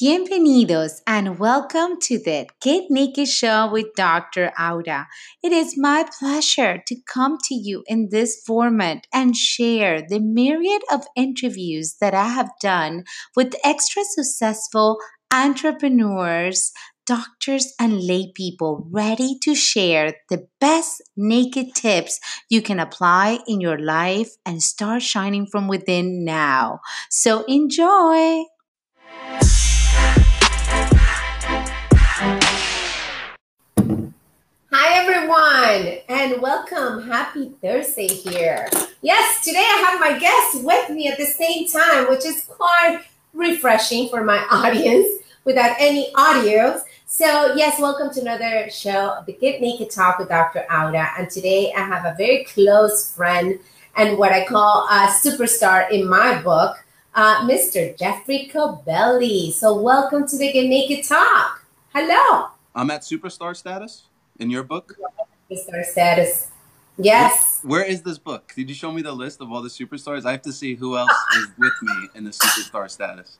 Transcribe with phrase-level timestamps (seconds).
[0.00, 4.50] Bienvenidos and welcome to the Get Naked Show with Dr.
[4.58, 5.06] Aura.
[5.42, 10.80] It is my pleasure to come to you in this format and share the myriad
[10.90, 13.04] of interviews that I have done
[13.36, 14.96] with extra successful
[15.30, 16.72] entrepreneurs,
[17.04, 23.60] doctors, and lay people ready to share the best naked tips you can apply in
[23.60, 26.80] your life and start shining from within now.
[27.10, 28.44] So enjoy.
[34.82, 37.06] Hi, everyone, and welcome.
[37.06, 38.66] Happy Thursday here.
[39.02, 43.02] Yes, today I have my guest with me at the same time, which is quite
[43.34, 45.06] refreshing for my audience
[45.44, 46.80] without any audio.
[47.04, 50.64] So, yes, welcome to another show the Get Naked Talk with Dr.
[50.72, 51.10] Aura.
[51.18, 53.58] And today I have a very close friend
[53.98, 56.82] and what I call a superstar in my book,
[57.14, 57.94] uh, Mr.
[57.98, 59.52] Jeffrey Cobelli.
[59.52, 61.66] So, welcome to the Get Naked Talk.
[61.92, 62.48] Hello.
[62.74, 64.04] I'm at superstar status
[64.40, 64.96] in your book?
[65.50, 66.48] Superstar status.
[66.98, 67.60] Yes.
[67.62, 68.52] Where, where is this book?
[68.56, 70.24] Did you show me the list of all the superstars?
[70.24, 73.38] I have to see who else is with me in the superstar status.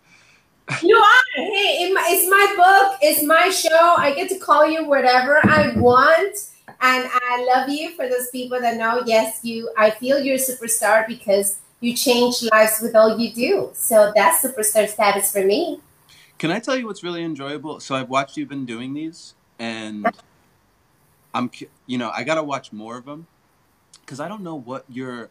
[0.82, 1.20] You are.
[1.34, 2.98] Hey, it's my book.
[3.02, 3.94] It's my show.
[3.96, 6.36] I get to call you whatever I want.
[6.80, 10.38] And I love you for those people that know, yes, you, I feel you're a
[10.38, 13.70] superstar because you change lives with all you do.
[13.74, 15.80] So that's superstar status for me.
[16.38, 17.80] Can I tell you what's really enjoyable?
[17.80, 20.06] So I've watched you been doing these and
[21.32, 21.50] I'm,
[21.86, 23.26] you know, I got to watch more of them
[24.00, 25.30] because I don't know what your.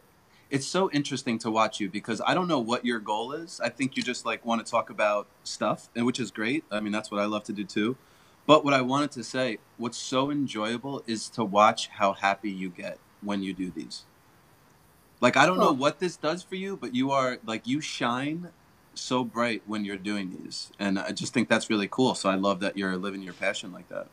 [0.50, 3.62] It's so interesting to watch you because I don't know what your goal is.
[3.64, 6.64] I think you just like want to talk about stuff, and which is great.
[6.72, 7.98] I mean, that's what I love to do too.
[8.48, 12.70] But what I wanted to say, what's so enjoyable is to watch how happy you
[12.70, 14.06] get when you do these.
[15.22, 18.50] Like I don't know what this does for you, but you are like you shine
[18.96, 22.16] so bright when you're doing these, and I just think that's really cool.
[22.16, 24.08] So I love that you're living your passion like that.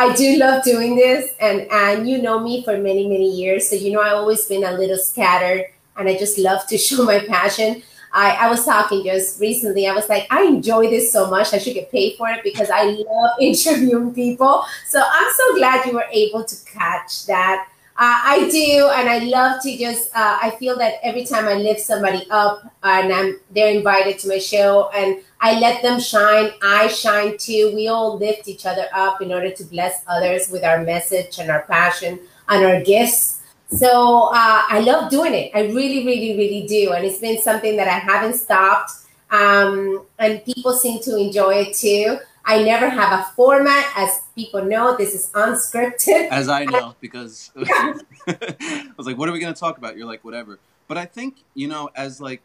[0.00, 3.76] I do love doing this, and and you know me for many many years, so
[3.76, 7.18] you know I've always been a little scattered, and I just love to show my
[7.18, 7.82] passion.
[8.12, 9.86] I, I was talking just recently.
[9.86, 11.52] I was like, I enjoy this so much.
[11.52, 14.64] I should get paid for it because I love interviewing people.
[14.88, 17.68] So I'm so glad you were able to catch that.
[18.00, 20.08] Uh, I do, and I love to just.
[20.16, 24.28] Uh, I feel that every time I lift somebody up, and I'm they're invited to
[24.28, 26.50] my show, and I let them shine.
[26.62, 27.72] I shine too.
[27.74, 31.50] We all lift each other up in order to bless others with our message and
[31.50, 32.18] our passion
[32.48, 33.42] and our gifts.
[33.68, 35.50] So uh, I love doing it.
[35.54, 36.92] I really, really, really do.
[36.92, 38.92] And it's been something that I haven't stopped.
[39.30, 42.18] Um, and people seem to enjoy it too.
[42.46, 44.96] I never have a format, as people know.
[44.96, 46.28] This is unscripted.
[46.30, 50.06] As I know, because I was like, "What are we going to talk about?" You're
[50.06, 50.58] like, "Whatever."
[50.88, 52.42] But I think you know, as like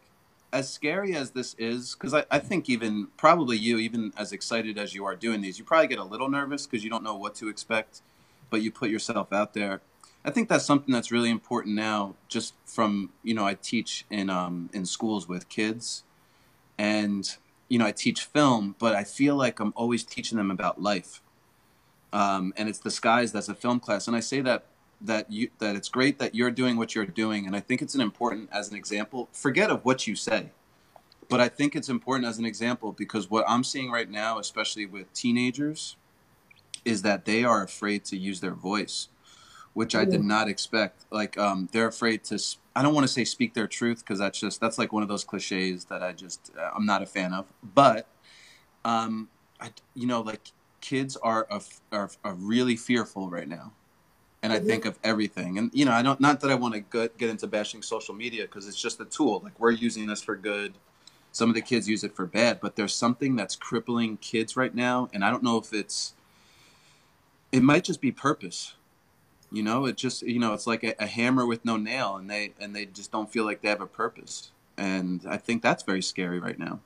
[0.52, 4.78] as scary as this is, because I, I think even probably you, even as excited
[4.78, 7.16] as you are doing these, you probably get a little nervous because you don't know
[7.16, 8.02] what to expect,
[8.50, 9.80] but you put yourself out there.
[10.24, 12.14] I think that's something that's really important now.
[12.28, 16.04] Just from you know, I teach in um, in schools with kids,
[16.78, 17.36] and
[17.68, 21.20] you know, I teach film, but I feel like I'm always teaching them about life.
[22.12, 24.64] Um, and it's disguised as a film class, and I say that
[25.00, 27.46] that you that it's great that you're doing what you're doing.
[27.46, 30.50] And i think it's an important as an example forget of what you say.
[31.28, 34.86] But i think it's important as an example because what i'm seeing right now especially
[34.86, 35.96] with teenagers
[36.84, 39.08] is that they are afraid to use their voice
[39.74, 41.04] which i did not expect.
[41.10, 42.38] Like um, they're afraid to
[42.74, 45.08] i don't want to say speak their truth because that's just that's like one of
[45.08, 47.44] those cliches that i just uh, i'm not a fan of.
[47.62, 48.06] But
[48.84, 49.28] um,
[49.60, 51.46] I, you know like kids are,
[51.92, 53.72] are, are really fearful right now
[54.46, 55.58] and I think of everything.
[55.58, 58.14] And you know, I don't not that I want to get, get into bashing social
[58.14, 59.40] media because it's just a tool.
[59.42, 60.74] Like we're using this for good.
[61.32, 64.74] Some of the kids use it for bad, but there's something that's crippling kids right
[64.74, 66.14] now, and I don't know if it's.
[67.50, 68.74] It might just be purpose.
[69.50, 72.30] You know, it just you know it's like a, a hammer with no nail, and
[72.30, 75.82] they and they just don't feel like they have a purpose, and I think that's
[75.82, 76.78] very scary right now.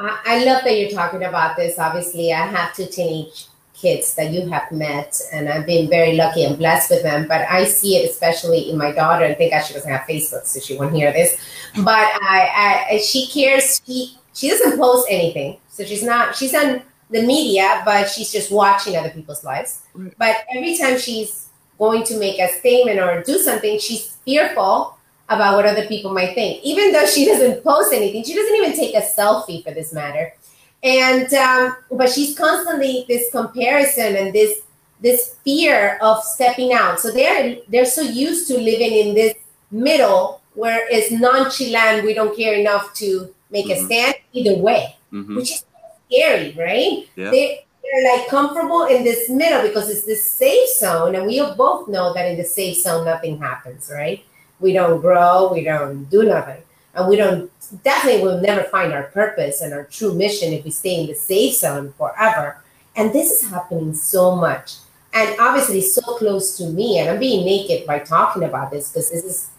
[0.00, 1.78] I love that you're talking about this.
[1.78, 6.44] Obviously, I have two teenage kids that you have met, and I've been very lucky
[6.44, 7.28] and blessed with them.
[7.28, 9.24] But I see it especially in my daughter.
[9.24, 11.36] I think she doesn't have Facebook, so she won't hear this.
[11.76, 13.80] But I, I, she cares.
[13.86, 16.34] She she doesn't post anything, so she's not.
[16.34, 19.82] She's on the media, but she's just watching other people's lives.
[20.16, 21.48] But every time she's
[21.78, 24.96] going to make a statement or do something, she's fearful
[25.30, 26.62] about what other people might think.
[26.62, 30.34] Even though she doesn't post anything, she doesn't even take a selfie for this matter
[30.82, 34.60] and um, but she's constantly this comparison and this
[35.02, 39.34] this fear of stepping out so they're they're so used to living in this
[39.70, 43.82] middle where it's nonchalant we don't care enough to make mm-hmm.
[43.82, 45.36] a stand either way Mhm.
[45.36, 45.64] which is
[46.10, 47.08] scary, right?
[47.16, 47.30] Yeah.
[47.30, 51.88] They, they're like comfortable in this middle because it's this safe zone, and we both
[51.88, 54.22] know that in the safe zone nothing happens, right?
[54.60, 56.62] We don't grow, we don't do nothing,
[56.94, 57.50] and we don't
[57.82, 61.14] definitely will never find our purpose and our true mission if we stay in the
[61.14, 62.62] safe zone forever.
[62.96, 64.76] And this is happening so much,
[65.14, 66.98] and obviously so close to me.
[66.98, 69.50] And I'm being naked by talking about this because this is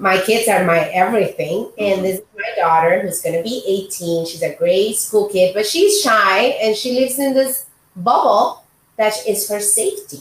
[0.00, 1.70] my kids are my everything.
[1.78, 2.02] And mm-hmm.
[2.02, 4.26] this is my daughter who's going to be 18.
[4.26, 7.66] She's a great school kid, but she's shy and she lives in this
[7.96, 8.64] bubble
[8.96, 10.20] that is her safety.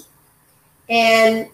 [0.90, 1.48] And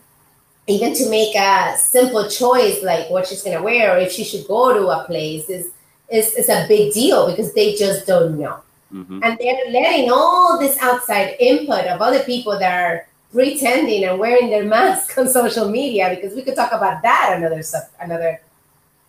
[0.68, 4.24] even to make a simple choice like what she's going to wear or if she
[4.24, 5.70] should go to a place is,
[6.12, 8.60] is, is a big deal because they just don't know.
[8.94, 9.20] Mhm.
[9.24, 14.50] And they're letting all this outside input of other people that are pretending and wearing
[14.50, 18.42] their mask on social media because we could talk about that another sub another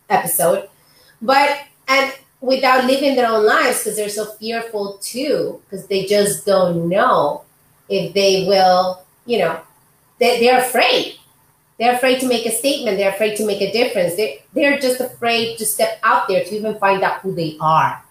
[0.09, 0.69] episode.
[1.21, 6.45] But and without living their own lives because they're so fearful too, because they just
[6.45, 7.43] don't know
[7.89, 9.59] if they will, you know,
[10.19, 11.16] they, they're afraid.
[11.79, 12.97] They're afraid to make a statement.
[12.97, 14.15] They're afraid to make a difference.
[14.15, 18.03] They, they're just afraid to step out there to even find out who they are.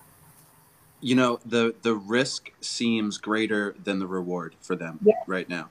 [1.01, 5.15] you know the the risk seems greater than the reward for them Yeah.
[5.27, 5.71] right now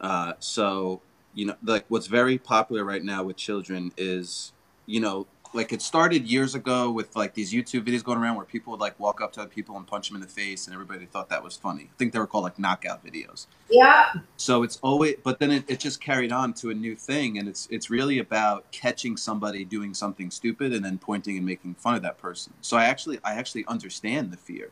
[0.00, 1.02] uh, so
[1.34, 4.52] you know like what's very popular right now with children is
[4.86, 8.44] you know like it started years ago with like these youtube videos going around where
[8.44, 10.74] people would like walk up to other people and punch them in the face and
[10.74, 11.84] everybody thought that was funny.
[11.84, 13.46] I think they were called like knockout videos.
[13.70, 14.12] Yeah.
[14.36, 17.48] so it's always but then it, it just carried on to a new thing and
[17.48, 21.94] it's it's really about catching somebody doing something stupid and then pointing and making fun
[21.94, 22.52] of that person.
[22.60, 24.70] So i actually i actually understand the fear.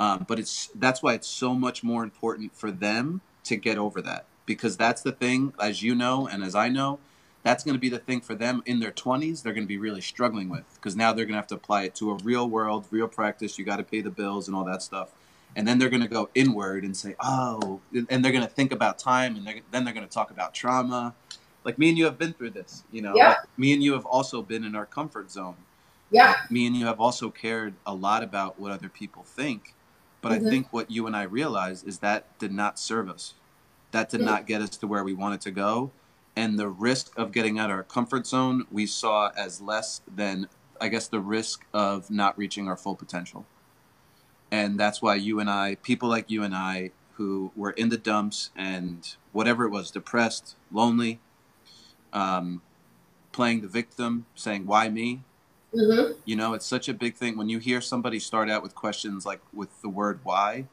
[0.00, 4.00] Um, but it's that's why it's so much more important for them to get over
[4.02, 6.98] that because that's the thing as you know and as i know
[7.42, 9.78] that's going to be the thing for them in their 20s they're going to be
[9.78, 12.48] really struggling with because now they're going to have to apply it to a real
[12.48, 15.10] world real practice you got to pay the bills and all that stuff
[15.56, 17.80] and then they're going to go inward and say oh
[18.10, 20.54] and they're going to think about time and they're, then they're going to talk about
[20.54, 21.14] trauma
[21.64, 23.28] like me and you have been through this you know Yeah.
[23.30, 25.56] Like, me and you have also been in our comfort zone
[26.10, 26.34] Yeah.
[26.50, 29.74] me and you have also cared a lot about what other people think
[30.20, 30.46] but Mhm.
[30.46, 33.34] i think what you and i realized is that did not serve us
[33.90, 34.24] that did Mhm.
[34.26, 35.90] not get us to where we wanted to go
[36.36, 40.48] and the risk of getting out of our comfort zone we saw as less than
[40.80, 43.46] i guess the risk of not reaching our full potential.
[44.50, 47.98] And that's why you and i people like you and i who were in the
[47.98, 51.20] dumps and whatever it was depressed lonely
[52.12, 52.62] um,
[53.32, 55.22] playing the victim saying why me?
[55.74, 57.36] Hmm you know, it's such a big thing.
[57.36, 60.66] When you hear somebody start out with questions like with the word why.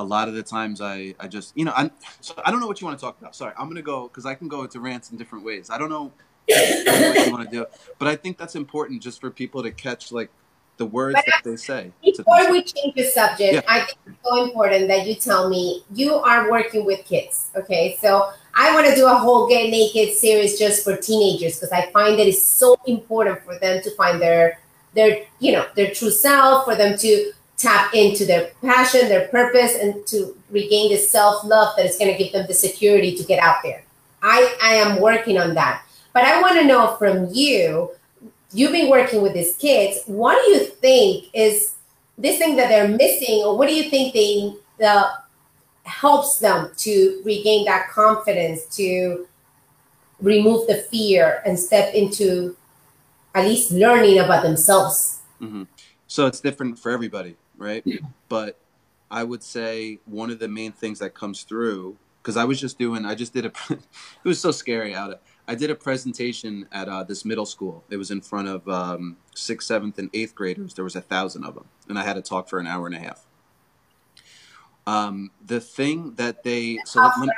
[0.00, 2.66] A lot of the times, I, I just, you know, I'm, so I don't know
[2.66, 3.36] what you want to talk about.
[3.36, 5.68] Sorry, I'm going to go because I can go into rants in different ways.
[5.68, 6.10] I don't know
[6.48, 7.66] what you want to do,
[7.98, 10.30] but I think that's important just for people to catch like
[10.78, 11.92] the words But that they say.
[12.02, 13.60] Before we change the subject, Yeah.
[13.68, 17.50] I think it's so important that you tell me you are working with kids.
[17.54, 21.72] Okay, so I want to do a whole Get Naked series just for teenagers because
[21.72, 24.58] I find that it's so important for them to find their
[24.94, 29.76] their you know their true self, for them to tap into their passion, their purpose,
[29.76, 33.22] and to regain the self love that is going to give them the security to
[33.24, 33.84] get out there.
[34.22, 35.82] I I am working on that,
[36.14, 37.90] but I want to know from you.
[38.52, 40.00] You've been working with these kids.
[40.06, 41.74] What do you think is
[42.18, 45.10] this thing that they're missing, or what do you think they the
[45.84, 49.26] helps them to regain that confidence to
[50.20, 52.56] remove the fear and step into
[53.34, 55.20] at least learning about themselves?
[55.38, 55.64] hmm
[56.06, 57.84] So it's different for everybody, right?
[58.28, 58.58] But
[59.10, 62.78] I would say one of the main things that comes through because I was just
[62.78, 63.78] doing, I just did a, it
[64.24, 65.20] was so scary out.
[65.48, 67.82] I did a presentation at uh, this middle school.
[67.90, 70.74] It was in front of um, sixth, seventh, and eighth graders.
[70.74, 72.94] There was a thousand of them, and I had to talk for an hour and
[72.94, 73.26] a half.
[74.86, 77.30] Um, the thing that they so Tough when.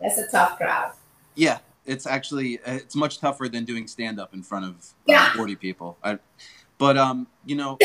[0.00, 0.92] That's a tough crowd.
[1.34, 5.32] yeah, it's actually it's much tougher than doing stand up in front of Yeah.
[5.34, 5.98] 40 people.
[6.02, 6.18] I,
[6.78, 7.78] but um, you know,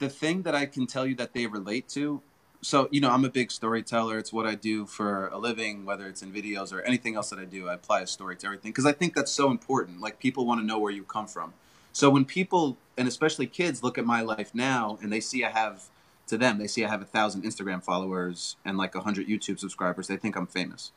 [0.00, 2.22] the thing that I can tell you that they relate to.
[2.62, 4.18] So you know, I'm a big storyteller.
[4.18, 7.40] It's what I do for a living, whether it's in videos or anything else that
[7.40, 7.68] I do.
[7.70, 10.02] I apply a story to everything because I think that's so important.
[10.02, 11.54] Like people want to know where you come from.
[11.92, 15.50] So when people and especially kids look at my life now and they see I
[15.50, 15.84] have
[16.28, 19.60] to them they see I have a thousand Instagram followers and like a hundred YouTube
[19.60, 20.92] subscribers, they think I'm famous.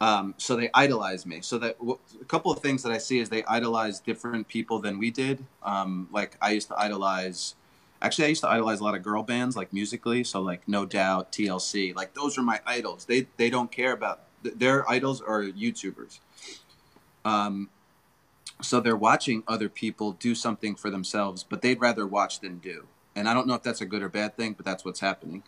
[0.00, 1.40] Um, so they idolize me.
[1.42, 4.80] So that w- a couple of things that I see is they idolize different people
[4.80, 5.44] than we did.
[5.62, 7.54] Um, like I used to idolize.
[8.04, 10.24] Actually, I used to idolize a lot of girl bands, like musically.
[10.24, 13.06] So like No Doubt, TLC, like those are my idols.
[13.06, 16.18] They they don't care about their idols are YouTubers.
[17.24, 17.70] Um,
[18.60, 22.86] so they're watching other people do something for themselves, but they'd rather watch than do.
[23.16, 25.42] and I don't know if that's a good or bad thing, but that's what's happening.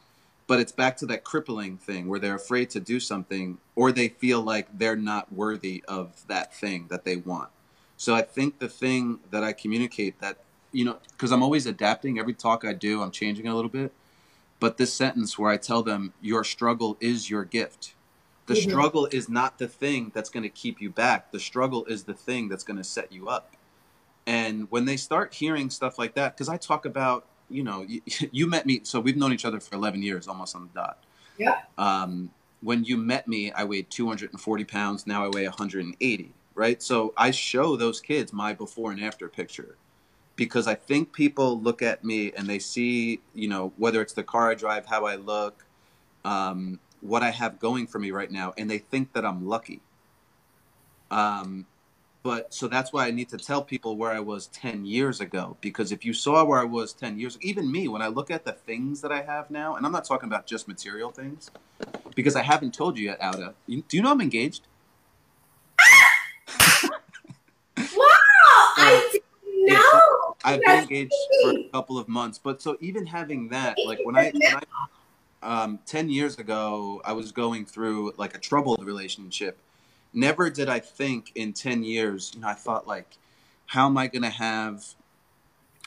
[0.47, 4.09] But it's back to that crippling thing where they're afraid to do something or they
[4.09, 7.51] feel like they're not worthy of that thing that they want.
[7.97, 10.39] So I think the thing that I communicate that,
[10.77, 13.93] you know, because I'm always adapting every talk I do, I'm changing a little bit.
[14.61, 17.95] But this sentence where I tell them, your struggle is your gift.
[18.45, 18.71] The mm-hmm.
[18.71, 21.33] struggle is not the thing that's going to keep you back.
[21.33, 23.55] The struggle is the thing that's going to set you up.
[24.27, 28.03] And when they start hearing stuff like that, because I talk about, you know, you,
[28.31, 31.05] you, met me, so we've known each other for 11 years, almost on the dot.
[31.39, 31.61] Yeah.
[31.79, 32.31] Um,
[32.61, 35.07] when you met me, I weighed 240 pounds.
[35.07, 36.83] Now I weigh 180, right?
[36.83, 39.79] So I show those kids my before and after picture
[40.37, 44.23] because I think people look at me and they see, you know, whether it's the
[44.23, 45.65] car I drive, how I look,
[46.25, 49.81] um, what I have going for me right now, and they think that I'm lucky.
[51.11, 51.67] Um,
[52.23, 55.57] but so that's why I need to tell people where I was 10 years ago.
[55.61, 58.45] Because if you saw where I was 10 years, even me, when I look at
[58.45, 61.53] the things that I have now, and I'm not talking about just material things,
[62.17, 63.55] because I haven't told you yet, Aura.
[63.69, 64.67] Do you know I'm engaged?
[67.79, 67.85] wow!
[68.77, 69.25] I didn't
[69.73, 70.06] know.
[70.47, 71.13] I've been engaged
[71.43, 74.43] for a couple of months, but so even having that, like when I, when
[75.43, 79.59] I um, 10 years ago, I was going through like a troubled relationship
[80.17, 83.19] never did I think in 10 years, you know, I thought like,
[83.67, 84.95] how am I going to have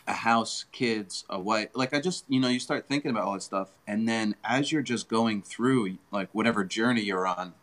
[0.07, 1.69] a house, kids, a wife?
[1.73, 3.69] Like I just, you know, you start thinking about all that stuff.
[3.87, 7.53] And then as you're just going through like whatever journey you're on,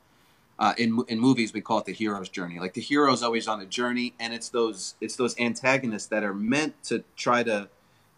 [0.59, 2.59] uh, in in movies we call it the hero's journey.
[2.59, 6.35] Like the hero's always on a journey, and it's those it's those antagonists that are
[6.35, 7.69] meant to try to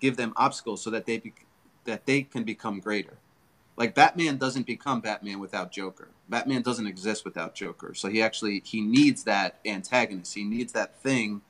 [0.00, 1.32] give them obstacles so that they be,
[1.84, 3.18] that they can become greater.
[3.76, 6.08] Like Batman doesn't become Batman without Joker.
[6.28, 7.94] Batman doesn't exist without Joker.
[7.94, 10.34] So he actually he needs that antagonist.
[10.34, 11.42] He needs that thing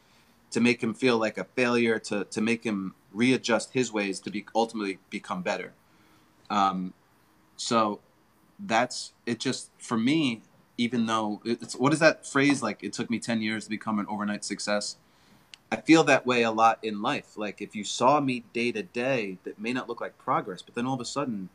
[0.50, 4.30] to make him feel like a failure, to to make him readjust his ways to
[4.30, 5.72] be ultimately become better.
[6.50, 6.94] Um,
[7.56, 8.00] so
[8.58, 9.40] that's it.
[9.40, 10.42] Just for me,
[10.78, 12.82] even though it's what is that phrase like?
[12.82, 14.96] It took me ten years to become an overnight success.
[15.70, 17.36] I feel that way a lot in life.
[17.36, 20.74] Like if you saw me day to day, that may not look like progress, but
[20.74, 21.50] then all of a sudden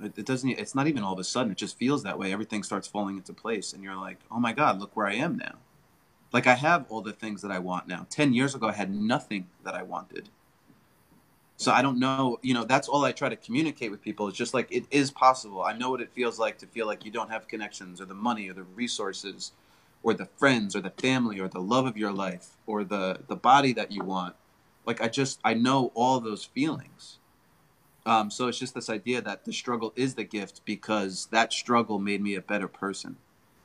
[0.00, 0.50] it doesn't.
[0.50, 1.52] It's not even all of a sudden.
[1.52, 2.32] It just feels that way.
[2.32, 5.36] Everything starts falling into place, and you're like, "Oh my God, look where I am
[5.36, 5.56] now."
[6.32, 8.06] Like I have all the things that I want now.
[8.08, 10.28] Ten years ago, I had nothing that I wanted.
[11.56, 12.38] So I don't know.
[12.42, 14.28] You know, that's all I try to communicate with people.
[14.28, 15.62] It's just like it is possible.
[15.62, 18.14] I know what it feels like to feel like you don't have connections, or the
[18.14, 19.52] money, or the resources,
[20.02, 23.36] or the friends, or the family, or the love of your life, or the the
[23.36, 24.34] body that you want.
[24.86, 27.18] Like I just I know all those feelings
[28.04, 31.98] um, so it's just this idea that the struggle is the gift because that struggle
[31.98, 33.16] made me a better person.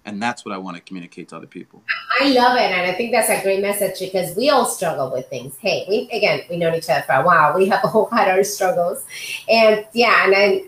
[0.05, 1.83] And that's what I want to communicate to other people.
[2.19, 2.71] I love it.
[2.71, 5.55] And I think that's a great message because we all struggle with things.
[5.59, 7.55] Hey, we, again, we known each other for a while.
[7.55, 9.03] We have all had our struggles.
[9.49, 10.63] And yeah, and I,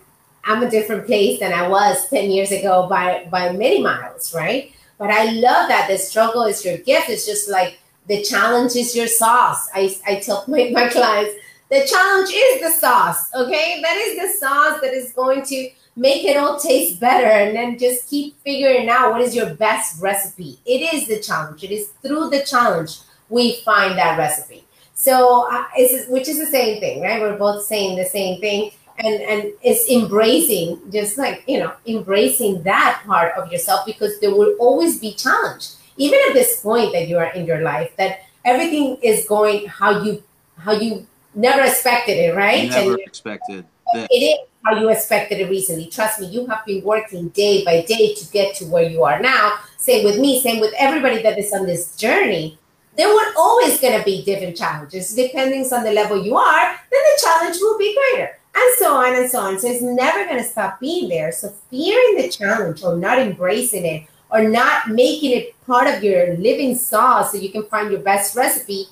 [0.46, 4.72] I'm a different place than I was 10 years ago by, by many miles, right?
[4.98, 7.10] But I love that the struggle is your gift.
[7.10, 9.70] It's just like the challenge is your sauce.
[9.74, 11.34] I, I tell my, my clients,
[11.70, 13.80] the challenge is the sauce, okay?
[13.82, 17.78] That is the sauce that is going to make it all taste better and then
[17.78, 20.58] just keep figuring out what is your best recipe.
[20.66, 21.62] It is the challenge.
[21.62, 24.64] It is through the challenge we find that recipe.
[24.94, 25.66] So, uh,
[26.08, 27.22] which is the same thing, right?
[27.22, 28.72] We're both saying the same thing.
[28.98, 34.34] And, and it's embracing, just like, you know, embracing that part of yourself because there
[34.34, 35.70] will always be challenge.
[35.98, 40.02] Even at this point that you are in your life, that everything is going how
[40.02, 40.24] you
[40.58, 42.70] how you never expected it, right?
[42.70, 43.66] Never and expected.
[43.94, 44.08] That.
[44.12, 45.88] It is how you expected it recently.
[45.88, 49.20] Trust me, you have been working day by day to get to where you are
[49.20, 49.58] now.
[49.78, 52.58] Same with me, same with everybody that is on this journey.
[52.98, 55.14] There were always going to be different challenges.
[55.14, 58.38] Depending on the level you are, then the challenge will be greater.
[58.56, 59.60] And so on and so on.
[59.60, 61.32] So it's never going to stop being there.
[61.32, 66.36] So fearing the challenge or not embracing it or not making it part of your
[66.38, 68.88] living sauce so you can find your best recipe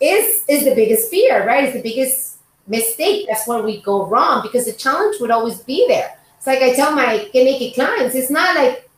[0.00, 1.64] is is the biggest fear, right?
[1.64, 2.33] Is the biggest
[2.66, 3.26] mistake.
[3.28, 6.16] That's where we go wrong because the challenge would always be there.
[6.38, 8.88] It's like I tell my naked clients, it's not like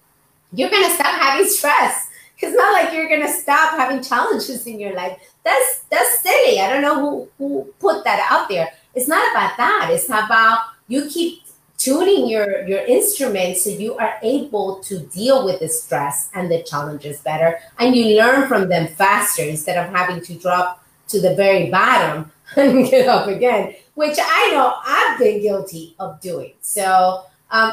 [0.53, 2.09] you're gonna stop having stress.
[2.39, 5.19] It's not like you're gonna stop having challenges in your life.
[5.43, 6.61] That's that's silly.
[6.61, 8.69] I don't know who who put that out there.
[8.95, 9.89] It's not about that.
[9.91, 11.47] It's about you keep
[11.79, 16.63] tuning your your instrument so you are able to deal with the stress and the
[16.63, 21.35] challenges better and you learn from them faster instead of having to drop to the
[21.35, 26.53] very bottom and get up again, which I know I've been guilty of doing.
[26.61, 27.73] So, um,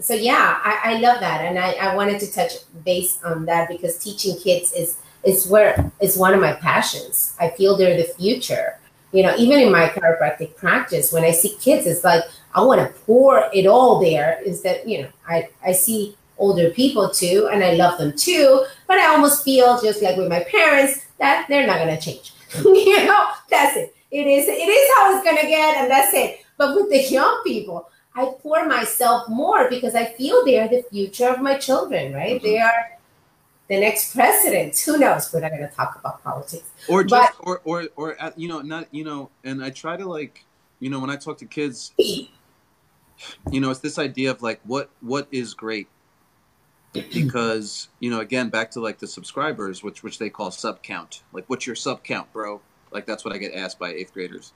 [0.00, 2.52] so yeah, I, I love that, and I, I wanted to touch
[2.84, 7.34] base on that because teaching kids is is where is one of my passions.
[7.40, 8.78] I feel they're the future,
[9.12, 12.22] You know, even in my chiropractic practice, when I see kids, it's like
[12.54, 14.40] I want to pour it all there.
[14.44, 18.64] Is that you know, I I see older people too, and I love them too,
[18.86, 22.32] but I almost feel just like with my parents that they're not gonna change.
[22.64, 23.94] you know, that's it.
[24.10, 26.40] It is it is how it's gonna get, and that's it.
[26.56, 30.82] But with the young people, I pour myself more because I feel they are the
[30.90, 32.36] future of my children, right?
[32.36, 32.46] Mm-hmm.
[32.46, 32.98] They are
[33.68, 34.76] the next president.
[34.78, 35.32] Who knows?
[35.32, 36.68] We're not going to talk about politics.
[36.88, 39.96] Or just, but, or, or, or, uh, you know, not, you know, and I try
[39.96, 40.44] to like,
[40.80, 42.28] you know, when I talk to kids, you
[43.52, 45.88] know, it's this idea of like, what, what is great?
[46.92, 51.22] Because, you know, again, back to like the subscribers, which, which they call sub count.
[51.32, 52.60] Like, what's your sub count, bro?
[52.90, 54.52] Like, that's what I get asked by eighth graders.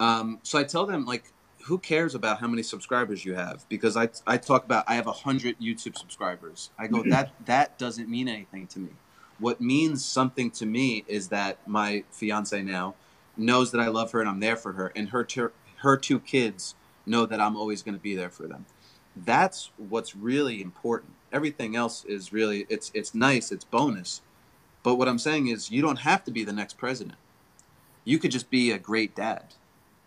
[0.00, 1.32] Um, so I tell them, like,
[1.64, 3.66] who cares about how many subscribers you have?
[3.68, 6.70] Because I, I talk about I have a hundred YouTube subscribers.
[6.78, 8.90] I go that that doesn't mean anything to me.
[9.38, 12.94] What means something to me is that my fiance now
[13.36, 16.20] knows that I love her and I'm there for her, and her ter- her two
[16.20, 16.74] kids
[17.06, 18.66] know that I'm always going to be there for them.
[19.16, 21.12] That's what's really important.
[21.32, 24.20] Everything else is really it's it's nice, it's bonus.
[24.82, 27.16] But what I'm saying is you don't have to be the next president.
[28.04, 29.54] You could just be a great dad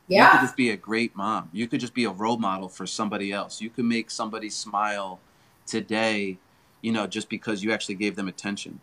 [0.07, 0.25] yeah.
[0.25, 1.49] You could just be a great mom.
[1.51, 3.61] You could just be a role model for somebody else.
[3.61, 5.19] You could make somebody smile
[5.65, 6.37] today,
[6.81, 8.79] you know, just because you actually gave them attention.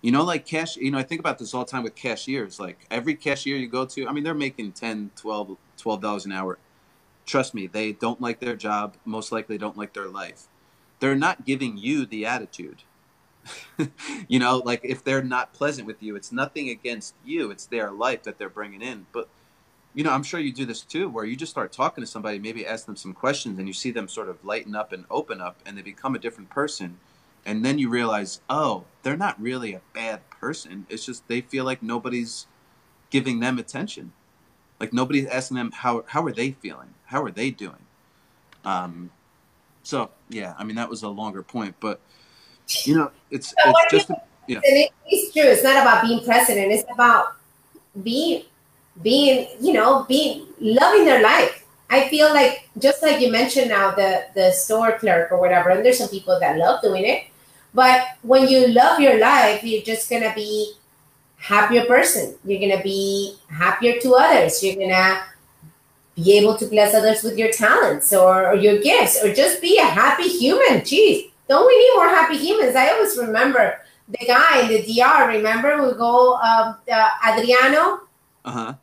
[0.00, 2.58] You know, like cash, you know, I think about this all the time with cashiers.
[2.58, 6.58] Like every cashier you go to, I mean, they're making 10, 12, $12 an hour.
[7.26, 10.46] Trust me, they don't like their job, most likely don't like their life.
[11.00, 12.82] They're not giving you the attitude.
[14.28, 17.90] you know, like if they're not pleasant with you, it's nothing against you, it's their
[17.90, 19.06] life that they're bringing in.
[19.12, 19.28] But
[19.94, 22.38] you know, I'm sure you do this too, where you just start talking to somebody,
[22.38, 25.40] maybe ask them some questions, and you see them sort of lighten up and open
[25.40, 26.98] up, and they become a different person.
[27.46, 30.86] And then you realize, oh, they're not really a bad person.
[30.88, 32.46] It's just they feel like nobody's
[33.10, 34.12] giving them attention.
[34.80, 36.94] Like nobody's asking them how how are they feeling?
[37.06, 37.86] How are they doing?
[38.64, 39.10] Um,
[39.82, 42.00] so yeah, I mean that was a longer point, but
[42.84, 44.10] you know, it's it's just
[44.46, 44.60] yeah.
[45.06, 45.42] It's true.
[45.42, 46.72] It's not about being president.
[46.72, 47.36] It's about
[48.02, 48.44] being
[49.02, 51.64] being, you know, being loving their life.
[51.90, 55.84] I feel like just like you mentioned now, the the store clerk or whatever, and
[55.84, 57.24] there's some people that love doing it.
[57.72, 60.74] But when you love your life, you're just gonna be
[61.36, 62.36] happier person.
[62.44, 64.62] You're gonna be happier to others.
[64.62, 65.24] You're gonna
[66.16, 69.78] be able to bless others with your talents or, or your gifts, or just be
[69.78, 70.80] a happy human.
[70.80, 72.76] Jeez, don't we need more happy humans?
[72.76, 75.28] I always remember the guy in the DR.
[75.28, 78.00] Remember, we go um, uh, Adriano.
[78.44, 78.74] Uh huh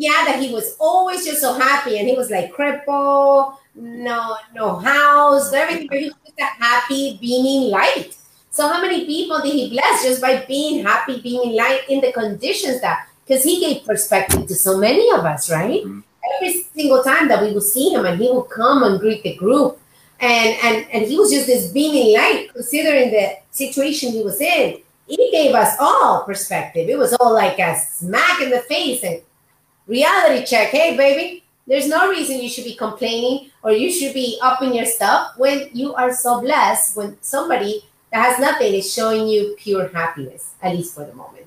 [0.00, 4.76] yeah, that he was always just so happy, and he was like crippled, no, no
[4.76, 5.88] house, everything.
[5.88, 8.16] But he was just a happy, beaming light.
[8.50, 12.00] So how many people did he bless just by being happy, being in light in
[12.00, 13.08] the conditions that?
[13.26, 15.84] Because he gave perspective to so many of us, right?
[15.84, 16.00] Mm-hmm.
[16.36, 19.36] Every single time that we would see him, and he would come and greet the
[19.36, 19.78] group,
[20.20, 24.80] and and and he was just this beaming light, considering the situation he was in.
[25.06, 26.88] He gave us all perspective.
[26.88, 29.20] It was all like a smack in the face, and
[29.86, 30.68] reality check.
[30.68, 34.86] Hey, baby, there's no reason you should be complaining or you should be upping your
[34.86, 39.88] stuff when you are so blessed when somebody that has nothing is showing you pure
[39.88, 41.46] happiness, at least for the moment.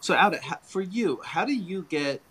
[0.00, 2.22] So, Aura, for you, how do you get,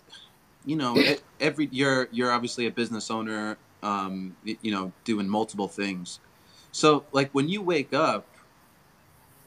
[0.65, 0.97] you know,
[1.39, 3.57] every you're you're obviously a business owner,
[3.87, 6.19] um, you know, doing multiple things.
[6.71, 8.25] So, like when you wake up,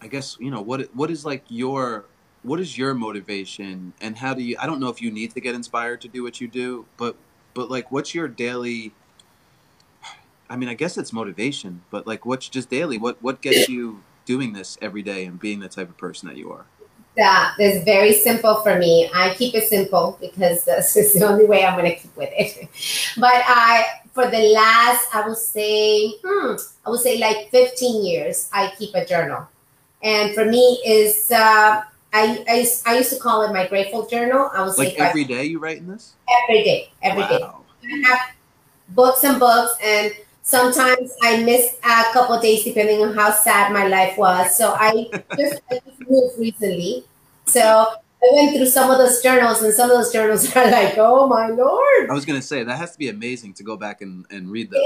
[0.00, 2.06] I guess you know what what is like your
[2.42, 5.42] what is your motivation and how do you i don't know if you need to
[5.42, 7.14] get inspired to do what you do but
[7.52, 8.94] but like what's your daily
[10.48, 14.00] i mean i guess it's motivation but like what's just daily what what gets you
[14.30, 16.64] doing this every day and being the type of person that you are?
[17.16, 19.10] That is very simple for me.
[19.12, 22.30] I keep it simple because this is the only way i'm going to keep with
[22.32, 22.68] it.
[23.16, 26.54] But i for the last i would say hmm,
[26.86, 29.46] i would say like 15 years i keep a journal
[30.02, 34.50] and for me is uh, I, I, I used to call it my grateful journal.
[34.52, 36.14] I was like every day you write in this?
[36.42, 37.28] Every day, every wow.
[37.28, 37.44] day.
[37.92, 38.20] I have
[38.90, 43.86] books and books, and sometimes I miss a couple days depending on how sad my
[43.86, 44.56] life was.
[44.56, 47.04] So I just, I just moved recently,
[47.46, 50.94] so I went through some of those journals, and some of those journals are like,
[50.98, 52.10] oh my lord!
[52.10, 54.70] I was gonna say that has to be amazing to go back and, and read
[54.70, 54.82] them.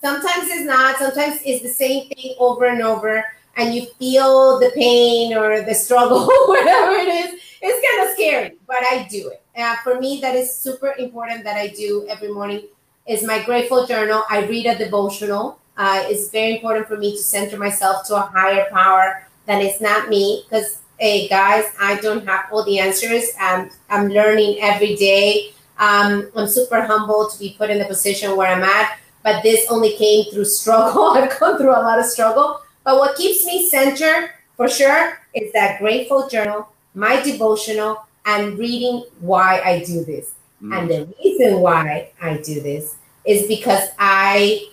[0.00, 0.96] sometimes it's not.
[0.98, 3.24] Sometimes it's the same thing over and over
[3.56, 8.58] and you feel the pain or the struggle, whatever it is, it's kind of scary,
[8.66, 9.42] but I do it.
[9.56, 12.68] Uh, for me, that is super important that I do every morning
[13.06, 14.24] is my grateful journal.
[14.28, 15.58] I read a devotional.
[15.76, 19.80] Uh, it's very important for me to center myself to a higher power that is
[19.80, 23.24] not me because hey guys, I don't have all the answers.
[23.40, 25.52] Um, I'm learning every day.
[25.78, 29.66] Um, I'm super humble to be put in the position where I'm at, but this
[29.70, 31.10] only came through struggle.
[31.16, 32.62] I've gone through a lot of struggle.
[32.84, 39.04] But what keeps me centered for sure is that grateful journal, my devotional, and reading
[39.20, 40.32] why I do this.
[40.62, 40.78] Mm.
[40.78, 44.70] And the reason why I do this is because I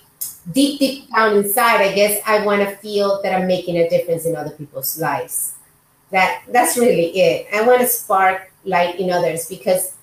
[0.54, 4.26] deep deep down inside, I guess I want to feel that I'm making a difference
[4.26, 5.53] in other people's lives.
[6.14, 7.48] That that's really it.
[7.52, 9.96] I want to spark light in others because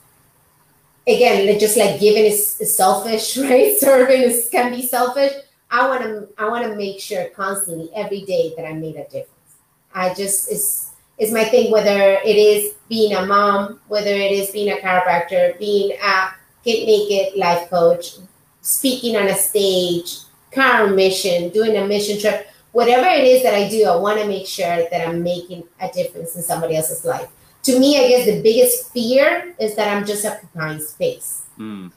[1.06, 3.78] again, just like giving is, is selfish, right?
[3.78, 5.32] Serving is, can be selfish.
[5.70, 9.04] I want to I want to make sure constantly every day that I made a
[9.04, 9.54] difference.
[9.94, 14.50] I just is is my thing whether it is being a mom, whether it is
[14.50, 16.30] being a chiropractor, being a
[16.64, 18.16] get naked life coach,
[18.62, 20.18] speaking on a stage,
[20.50, 24.26] car mission, doing a mission trip, whatever it is that I do, I want to
[24.26, 27.28] make sure that I'm making a difference in somebody else's life.
[27.64, 31.42] To me, I guess the biggest fear is that I'm just occupying space.
[31.58, 31.92] Mm.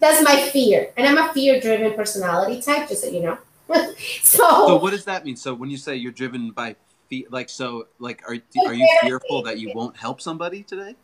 [0.00, 0.90] That's my fear.
[0.96, 3.38] And I'm a fear driven personality type, just so you know.
[4.22, 5.36] so, so, what does that mean?
[5.36, 6.74] So, when you say you're driven by
[7.08, 8.36] fear, like, so, like, are,
[8.66, 10.96] are you fearful that you won't help somebody today?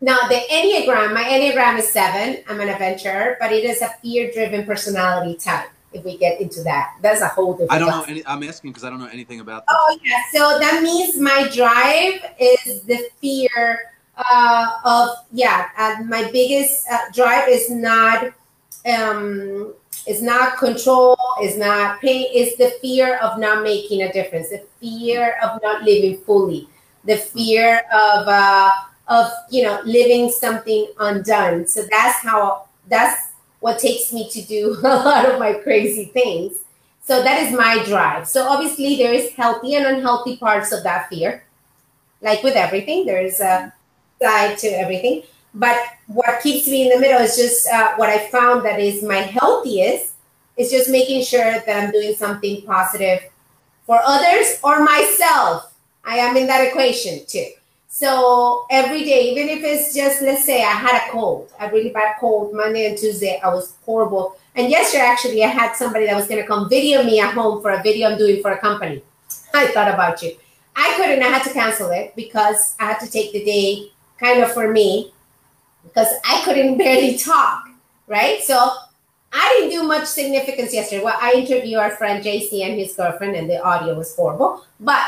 [0.00, 2.42] Now, the Enneagram, my Enneagram is seven.
[2.48, 6.62] I'm an adventurer, but it is a fear driven personality type if we get into
[6.62, 6.96] that.
[7.00, 7.72] That's a whole different.
[7.72, 8.04] I don't know.
[8.06, 9.66] Any, I'm asking because I don't know anything about.
[9.66, 9.76] This.
[9.78, 15.68] Oh yeah, so that means my drive is the fear uh, of yeah.
[15.76, 18.32] Uh, my biggest uh, drive is not
[18.86, 19.74] um,
[20.06, 22.28] is not control, it's not pain.
[22.34, 26.68] Is the fear of not making a difference, the fear of not living fully,
[27.04, 28.70] the fear of uh,
[29.08, 31.66] of you know living something undone.
[31.66, 36.60] So that's how that's what takes me to do a lot of my crazy things.
[37.04, 38.26] So that is my drive.
[38.26, 41.44] So obviously there is healthy and unhealthy parts of that fear.
[42.20, 43.72] Like with everything, there's a
[44.20, 45.22] side to everything.
[45.54, 49.02] But what keeps me in the middle is just uh, what I found that is
[49.02, 50.14] my healthiest
[50.56, 53.20] is just making sure that I'm doing something positive
[53.86, 55.72] for others or myself.
[56.04, 57.48] I am in that equation too.
[57.96, 61.88] So every day, even if it's just, let's say I had a cold, a really
[61.88, 64.36] bad cold Monday and Tuesday, I was horrible.
[64.54, 67.62] And yesterday, actually, I had somebody that was going to come video me at home
[67.62, 69.02] for a video I'm doing for a company.
[69.54, 70.36] I thought about you.
[70.76, 73.88] I couldn't, I had to cancel it because I had to take the day
[74.20, 75.14] kind of for me
[75.82, 77.66] because I couldn't barely talk,
[78.08, 78.42] right?
[78.42, 78.72] So
[79.32, 81.02] I didn't do much significance yesterday.
[81.02, 84.66] Well, I interviewed our friend JC and his girlfriend, and the audio was horrible.
[84.80, 85.00] But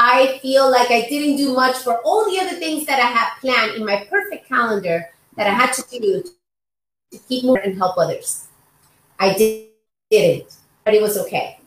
[0.00, 3.30] I feel like I didn't do much for all the other things that I had
[3.40, 6.22] planned in my perfect calendar that I had to do
[7.10, 8.46] to keep moving and help others.
[9.18, 9.66] I did,
[10.08, 11.58] didn't, but it was okay.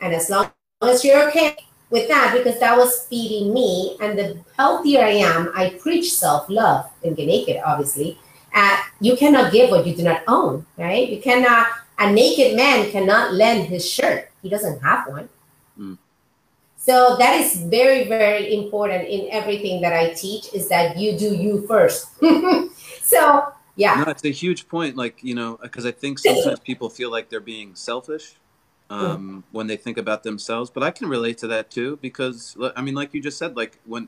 [0.00, 1.56] And as long as you're okay
[1.90, 6.48] with that, because that was feeding me, and the healthier I am, I preach self
[6.48, 8.16] love and get naked, obviously.
[8.54, 11.08] Uh, you cannot give what you do not own, right?
[11.08, 11.66] You cannot,
[11.98, 15.28] a naked man cannot lend his shirt, he doesn't have one.
[16.86, 21.34] So that is very, very important in everything that I teach is that you do
[21.34, 22.06] you first.
[23.02, 24.04] so yeah.
[24.04, 24.96] No, it's a huge point.
[24.96, 28.36] Like, you know, because I think sometimes people feel like they're being selfish
[28.88, 29.42] um, mm.
[29.50, 30.70] when they think about themselves.
[30.70, 33.80] But I can relate to that too, because I mean, like you just said, like
[33.84, 34.06] when,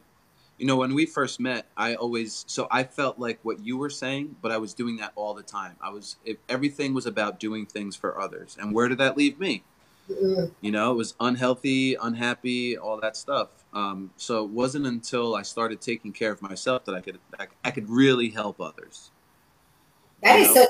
[0.56, 3.90] you know, when we first met, I always, so I felt like what you were
[3.90, 5.74] saying, but I was doing that all the time.
[5.80, 8.56] I was, it, everything was about doing things for others.
[8.60, 9.64] And where did that leave me?
[10.60, 13.48] You know, it was unhealthy, unhappy, all that stuff.
[13.72, 17.46] Um, so it wasn't until I started taking care of myself that I could I,
[17.64, 19.10] I could really help others.
[20.22, 20.64] That you is know?
[20.64, 20.68] so.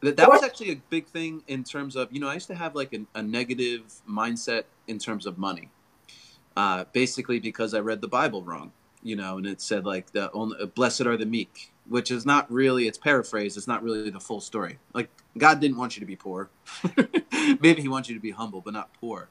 [0.00, 2.54] That, that was actually a big thing in terms of you know I used to
[2.54, 5.70] have like a, a negative mindset in terms of money,
[6.56, 8.72] uh, basically because I read the Bible wrong.
[9.04, 12.50] You know, and it said like the only blessed are the meek, which is not
[12.50, 13.56] really it's paraphrased.
[13.56, 14.78] It's not really the full story.
[14.92, 16.50] Like God didn't want you to be poor.
[17.60, 19.28] Maybe He wants you to be humble, but not poor.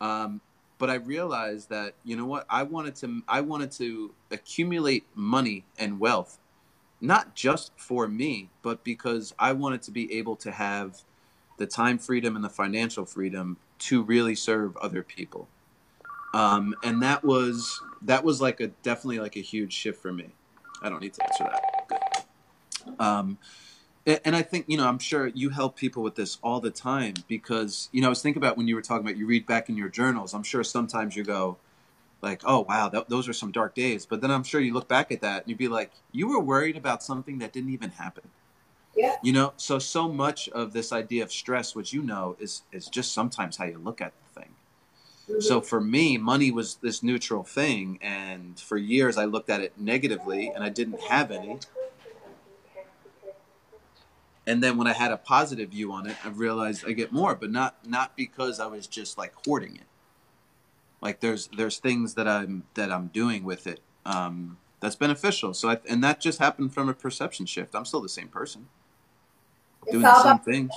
[0.00, 0.40] Um,
[0.78, 5.64] but I realized that you know what I wanted to I wanted to accumulate money
[5.78, 6.38] and wealth,
[7.00, 11.02] not just for me, but because I wanted to be able to have
[11.58, 15.46] the time freedom and the financial freedom to really serve other people.
[16.34, 20.30] Um, and that was that was like a definitely like a huge shift for me.
[20.82, 22.26] I don't need to answer that.
[22.98, 23.38] Um,
[24.04, 27.14] and I think, you know, I'm sure you help people with this all the time
[27.28, 29.68] because, you know, I was thinking about when you were talking about you read back
[29.68, 30.34] in your journals.
[30.34, 31.56] I'm sure sometimes you go,
[32.20, 34.04] like, oh, wow, that, those are some dark days.
[34.04, 36.40] But then I'm sure you look back at that and you'd be like, you were
[36.40, 38.24] worried about something that didn't even happen.
[38.96, 39.14] Yeah.
[39.22, 42.88] You know, so, so much of this idea of stress, which you know, is, is
[42.88, 44.12] just sometimes how you look at.
[45.40, 49.78] So for me, money was this neutral thing, and for years I looked at it
[49.78, 51.58] negatively, and I didn't have any.
[54.46, 57.34] And then when I had a positive view on it, I realized I get more,
[57.34, 59.86] but not not because I was just like hoarding it.
[61.00, 65.54] Like there's there's things that I'm that I'm doing with it um, that's beneficial.
[65.54, 67.74] So I, and that just happened from a perception shift.
[67.74, 68.68] I'm still the same person,
[69.82, 70.72] It's doing the same things.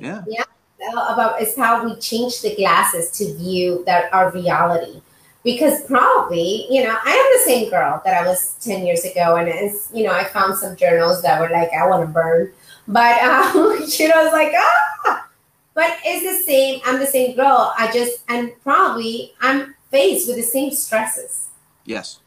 [0.00, 0.44] Yeah, Yeah,
[0.92, 5.00] about is how we change the glasses to view that our reality.
[5.44, 9.36] Because probably, you know, I am the same girl that I was ten years ago,
[9.36, 12.52] and it's, you know, I found some journals that were like, I want to burn,
[12.86, 15.28] but um, you know, it's like ah,
[15.74, 16.80] but it's the same.
[16.84, 17.72] I'm the same girl.
[17.78, 21.48] I just and probably I'm faced with the same stresses.
[21.84, 22.18] yes,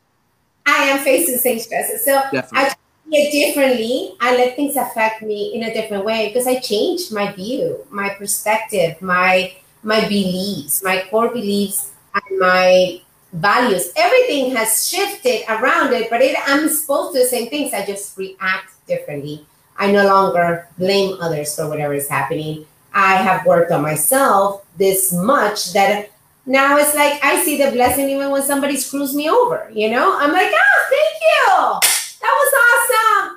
[0.66, 2.06] I am faced with the same stresses.
[2.06, 2.70] So definitely.
[2.70, 2.76] I
[3.12, 4.15] it differently.
[4.19, 8.10] I let things affect me in a different way because I changed my view, my
[8.10, 13.02] perspective, my my beliefs, my core beliefs, and my
[13.34, 13.91] values.
[13.95, 17.74] Everything has shifted around it, but it, I'm exposed to the same things.
[17.74, 19.45] I just react differently.
[19.78, 22.65] I no longer blame others for whatever is happening.
[22.93, 26.12] I have worked on myself this much that
[26.45, 29.69] now it's like I see the blessing even when somebody screws me over.
[29.74, 32.02] You know, I'm like, oh, thank you.
[32.21, 32.90] That was awesome.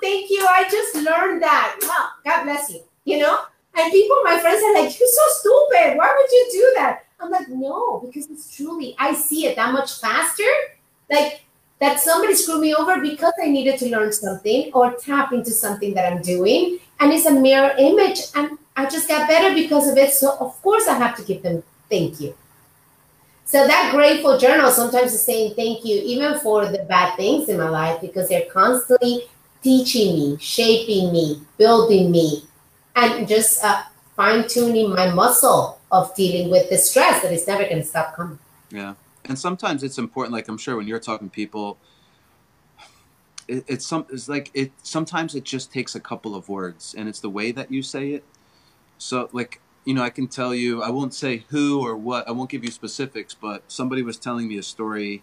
[0.05, 0.47] Thank you.
[0.47, 1.79] I just learned that.
[1.81, 2.83] Well, God bless you.
[3.07, 3.41] You know?
[3.75, 5.97] And people, my friends are like, you're so stupid.
[5.97, 7.07] Why would you do that?
[7.19, 10.51] I'm like, no, because it's truly, I see it that much faster.
[11.11, 11.45] Like
[11.81, 15.95] that somebody screwed me over because I needed to learn something or tap into something
[15.95, 16.81] that I'm doing.
[17.01, 18.21] And it's a mirror image.
[18.35, 20.13] And I just got better because of it.
[20.13, 22.35] So of course I have to give them thank you.
[23.47, 27.57] So that grateful journal sometimes is saying thank you, even for the bad things in
[27.57, 29.29] my life, because they're constantly
[29.65, 32.45] teaching me, shaping me, building me,
[32.95, 33.83] and just uh,
[34.15, 38.15] fine tuning my muscle of dealing with the stress that is never going to stop
[38.15, 38.39] coming.
[38.71, 40.35] Yeah, and sometimes it's important.
[40.35, 41.79] Like I'm sure when you're talking to people,
[43.49, 44.07] it, it's some.
[44.13, 44.71] It's like it.
[44.83, 48.11] Sometimes it just takes a couple of words, and it's the way that you say
[48.11, 48.25] it.
[48.99, 50.83] So, like you know, I can tell you.
[50.83, 52.29] I won't say who or what.
[52.29, 55.23] I won't give you specifics, but somebody was telling me a story,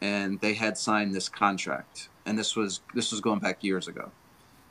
[0.00, 4.12] and they had signed this contract, and this was this was going back years ago,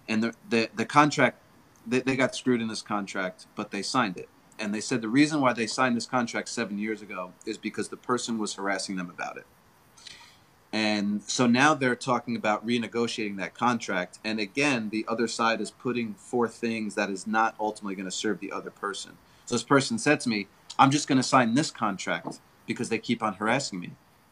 [0.08, 1.42] and the the, the contract.
[1.90, 4.28] They, they got screwed in this contract, but they signed it
[4.60, 7.90] and they said the reason why they signed this contract seven years ago is because
[7.90, 9.46] the person was harassing them about it.
[10.74, 14.20] And so now they're talking about renegotiating that contract.
[14.24, 18.12] And again, the other side is putting forth things that is not ultimately going to
[18.12, 19.14] serve the other person.
[19.46, 23.00] So this person said to me, I'm just going to sign this contract because they
[23.00, 23.92] keep on harassing me.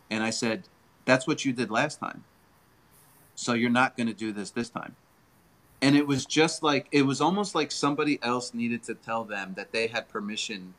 [0.10, 0.68] And I said,
[1.06, 2.24] That's what you did last time.
[3.36, 4.96] So you're not going to do this this time.
[5.82, 9.54] And it was just like it was almost like somebody else needed to tell them
[9.56, 10.74] that they had permission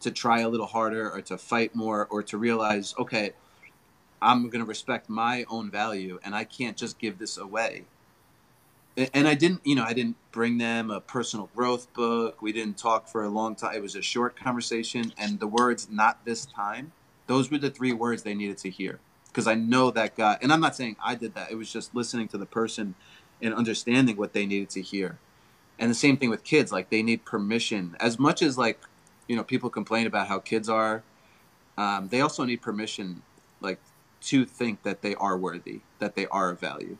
[0.00, 3.32] to try a little harder or to fight more or to realize okay
[4.20, 7.84] i'm going to respect my own value and i can't just give this away.
[9.14, 12.42] And i didn't you know i didn't bring them a personal growth book.
[12.42, 15.88] We didn't talk for a long time it was a short conversation and the words
[15.90, 16.92] not this time
[17.26, 20.52] those were the three words they needed to hear because i know that guy and
[20.52, 22.94] i'm not saying i did that it was just listening to the person
[23.42, 25.18] and understanding what they needed to hear.
[25.78, 27.96] And the same thing with kids, like they need permission.
[28.00, 28.80] As much as like,
[29.26, 31.02] you know, people complain about how kids are,
[31.78, 33.22] um, they also need permission,
[33.60, 33.80] like
[34.22, 36.98] to think that they are worthy, that they are of value.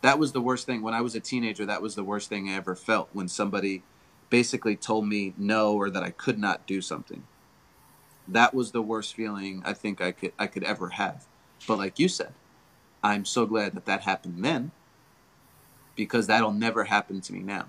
[0.00, 1.66] That was the worst thing when I was a teenager.
[1.66, 3.82] That was the worst thing I ever felt when somebody
[4.30, 7.24] basically told me no or that I could not do something.
[8.26, 11.26] That was the worst feeling I think I could I could ever have.
[11.66, 12.32] But like you said,
[13.02, 14.72] I'm so glad that that happened then
[15.94, 17.66] because that'll never happen to me now.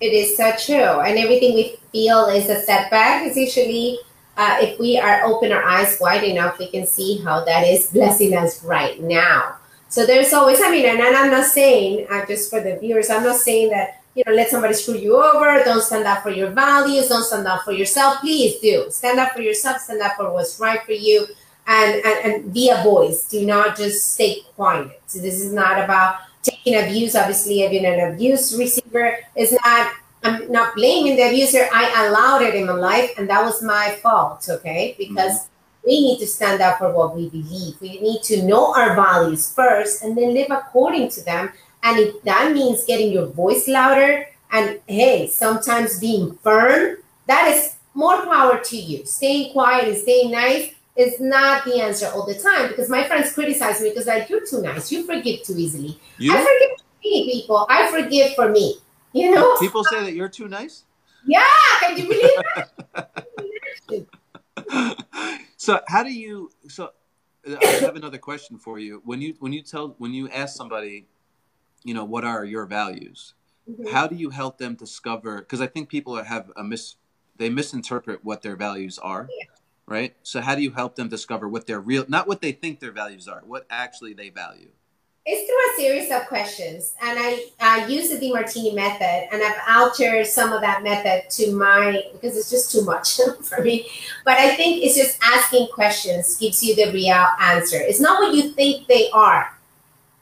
[0.00, 1.00] It is so true.
[1.00, 3.98] And everything we feel is a setback is usually,
[4.36, 7.88] uh, if we are open our eyes wide enough, we can see how that is
[7.88, 9.56] blessing us right now.
[9.88, 13.24] So there's always, I mean, and, I'm not saying, uh, just for the viewers, I'm
[13.24, 15.64] not saying that, you know, let somebody screw you over.
[15.64, 17.08] Don't stand up for your values.
[17.08, 18.20] Don't stand up for yourself.
[18.20, 18.86] Please do.
[18.90, 19.78] Stand up for yourself.
[19.78, 21.26] Stand up for what's right for you.
[21.70, 23.28] And, and, and be a voice.
[23.28, 25.02] Do not just stay quiet.
[25.06, 27.14] So this is not about taking abuse.
[27.14, 29.18] Obviously, I've been an abuse receiver.
[29.36, 29.92] It's not.
[30.24, 31.68] I'm not blaming the abuser.
[31.70, 34.48] I allowed it in my life, and that was my fault.
[34.48, 35.86] Okay, because mm-hmm.
[35.88, 37.78] we need to stand up for what we believe.
[37.82, 41.52] We need to know our values first, and then live according to them.
[41.82, 47.76] And if that means getting your voice louder, and hey, sometimes being firm, that is
[47.92, 49.04] more power to you.
[49.04, 53.32] Staying quiet and staying nice is not the answer all the time because my friends
[53.32, 55.98] criticize me because like you're too nice, you forgive too easily.
[56.18, 56.34] You?
[56.34, 56.70] I forgive
[57.04, 57.64] me, people.
[57.70, 58.78] I forgive for me.
[59.12, 60.84] You know, people say that you're too nice.
[61.24, 61.44] Yeah,
[61.80, 62.30] can you believe
[62.94, 64.06] that?
[65.56, 66.50] so how do you?
[66.68, 66.90] So
[67.46, 69.00] I have another question for you.
[69.04, 71.06] When you when you tell when you ask somebody,
[71.84, 73.34] you know, what are your values?
[73.70, 73.94] Mm-hmm.
[73.94, 75.38] How do you help them discover?
[75.38, 76.96] Because I think people have a mis
[77.36, 79.28] they misinterpret what their values are.
[79.38, 79.46] Yeah.
[79.88, 80.14] Right.
[80.22, 82.92] So how do you help them discover what their real, not what they think their
[82.92, 84.68] values are, what actually they value?
[85.24, 86.94] It's through a series of questions.
[87.02, 91.52] And I, I use the Demartini method and I've altered some of that method to
[91.52, 93.88] my, because it's just too much for me.
[94.26, 97.78] But I think it's just asking questions gives you the real answer.
[97.80, 99.58] It's not what you think they are.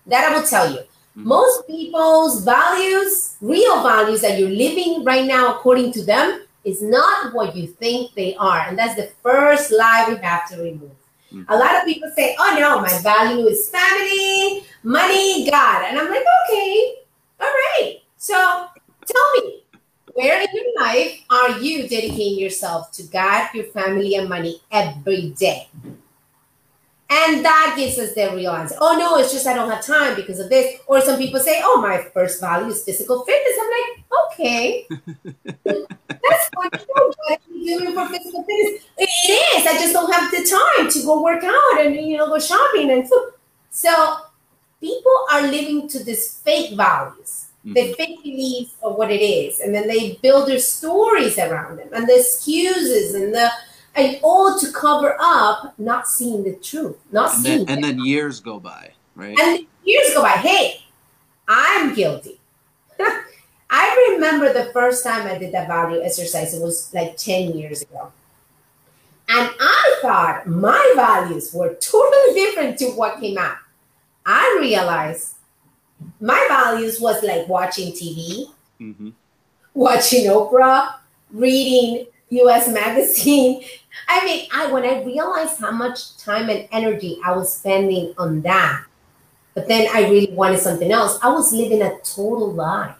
[0.06, 0.78] That I will tell you.
[0.78, 1.26] Mm-hmm.
[1.26, 7.32] Most people's values, real values that you're living right now according to them, is not
[7.32, 8.66] what you think they are.
[8.66, 10.90] And that's the first lie we have to remove.
[11.32, 11.44] Mm-hmm.
[11.48, 15.86] A lot of people say, oh no, my value is family, money, God.
[15.86, 16.94] And I'm like, okay,
[17.40, 18.00] all right.
[18.16, 18.66] So
[19.06, 19.62] tell me,
[20.14, 25.30] where in your life are you dedicating yourself to God, your family, and money every
[25.30, 25.68] day?
[27.08, 28.76] And that gives us the real answer.
[28.80, 30.80] Oh no, it's just I don't have time because of this.
[30.88, 33.52] Or some people say, oh, my first value is physical fitness.
[33.62, 34.86] I'm like, okay.
[35.64, 36.86] That's what
[37.48, 38.84] you doing for physical fitness.
[38.98, 39.10] It
[39.58, 39.66] is.
[39.66, 42.90] I just don't have the time to go work out and you know go shopping
[42.90, 43.32] and food.
[43.70, 44.16] So
[44.80, 47.74] people are living to these fake values, mm-hmm.
[47.74, 51.88] the fake beliefs of what it is, and then they build their stories around them
[51.92, 53.50] and the excuses and the
[53.96, 57.64] and all to cover up not seeing the truth, not and seeing.
[57.64, 59.38] Then, and then years go by, right?
[59.38, 60.32] And years go by.
[60.32, 60.82] Hey,
[61.48, 62.38] I'm guilty.
[63.70, 66.54] I remember the first time I did that value exercise.
[66.54, 68.12] It was like ten years ago,
[69.28, 73.56] and I thought my values were totally different to what came out.
[74.26, 75.34] I realized
[76.20, 78.46] my values was like watching TV,
[78.80, 79.10] mm-hmm.
[79.72, 80.94] watching Oprah,
[81.30, 83.64] reading US magazine.
[84.08, 88.42] I mean, I when I realized how much time and energy I was spending on
[88.42, 88.84] that,
[89.54, 92.94] but then I really wanted something else, I was living a total lie.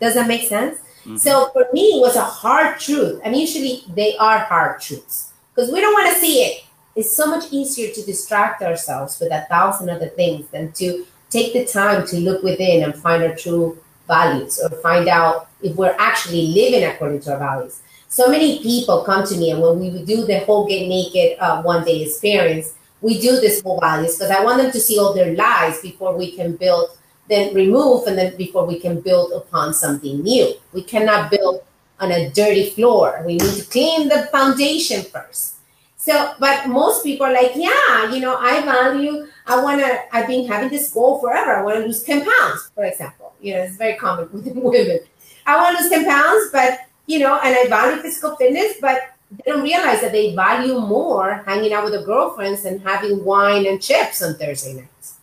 [0.00, 0.78] Does that make sense?
[1.00, 1.16] Mm-hmm.
[1.16, 3.20] So for me, it was a hard truth.
[3.24, 6.64] And usually they are hard truths because we don't want to see it.
[6.96, 11.52] It's so much easier to distract ourselves with a thousand other things than to take
[11.52, 15.94] the time to look within and find our true values or find out if we're
[15.98, 17.80] actually living according to our values
[18.10, 21.62] so many people come to me, and when we do the whole get naked uh,
[21.62, 25.14] one day experience, we do this whole values because I want them to see all
[25.14, 26.90] their lies before we can build,
[27.28, 30.52] then remove, and then before we can build upon something new.
[30.72, 31.62] We cannot build
[32.00, 33.22] on a dirty floor.
[33.24, 35.54] We need to clean the foundation first.
[35.96, 40.26] So, but most people are like, yeah, you know, I value, I want to, I've
[40.26, 41.54] been having this goal forever.
[41.56, 43.34] I want to lose 10 pounds, for example.
[43.40, 44.98] You know, it's very common with women.
[45.46, 49.14] I want to lose 10 pounds, but you know, and I value physical fitness, but
[49.30, 53.66] they don't realize that they value more hanging out with their girlfriends and having wine
[53.66, 55.14] and chips on Thursday nights.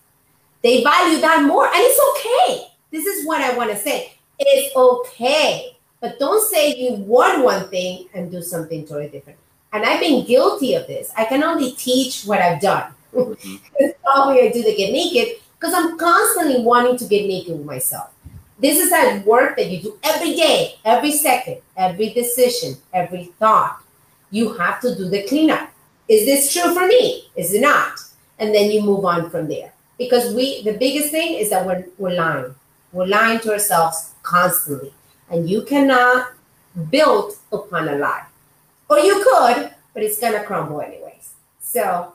[0.64, 2.68] They value that more, and it's okay.
[2.92, 4.14] This is what I want to say.
[4.40, 9.40] It's okay, but don't say you want one thing and do something totally different.
[9.74, 11.12] And I've been guilty of this.
[11.18, 12.94] I can only teach what I've done.
[13.14, 13.56] Mm-hmm.
[13.80, 17.66] That's probably I do the get naked because I'm constantly wanting to get naked with
[17.66, 18.12] myself.
[18.60, 23.84] This is that work that you do every day, every second, every decision, every thought.
[24.32, 25.70] You have to do the cleanup.
[26.08, 27.30] Is this true for me?
[27.36, 28.00] Is it not?
[28.40, 29.74] And then you move on from there.
[29.98, 32.56] Because we, the biggest thing is that we're, we're lying.
[32.92, 34.94] We're lying to ourselves constantly.
[35.30, 36.34] And you cannot
[36.90, 38.26] build upon a lie.
[38.90, 41.34] Or you could, but it's going to crumble anyways.
[41.60, 42.14] So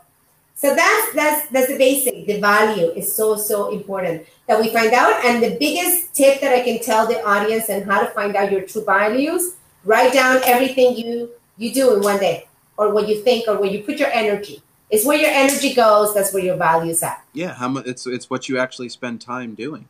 [0.62, 2.25] so that's that's that's the basic.
[2.25, 5.25] The value is so so important that we find out.
[5.25, 8.53] And the biggest tip that I can tell the audience and how to find out
[8.53, 12.46] your true values: write down everything you you do in one day,
[12.77, 14.62] or what you think, or where you put your energy.
[14.88, 16.14] It's where your energy goes.
[16.14, 17.25] That's where your values at.
[17.33, 17.87] Yeah, how much?
[17.87, 19.88] It's it's what you actually spend time doing.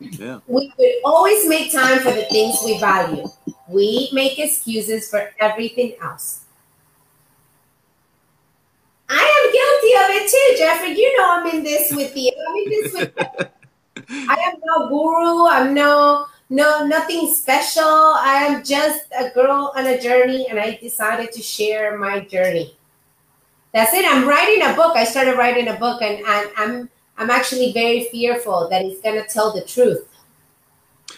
[0.00, 0.40] Yeah.
[0.46, 3.28] We would always make time for the things we value.
[3.68, 6.46] We make excuses for everything else.
[9.08, 10.98] I guilty of it too, Jeffrey.
[10.98, 12.32] You know I'm in this with you.
[12.48, 13.46] I'm in this with you.
[14.30, 15.46] I am no guru.
[15.46, 17.82] I'm no no nothing special.
[17.82, 22.76] I am just a girl on a journey, and I decided to share my journey.
[23.72, 24.04] That's it.
[24.04, 24.96] I'm writing a book.
[24.96, 29.26] I started writing a book, and, and I'm I'm actually very fearful that it's gonna
[29.26, 30.08] tell the truth.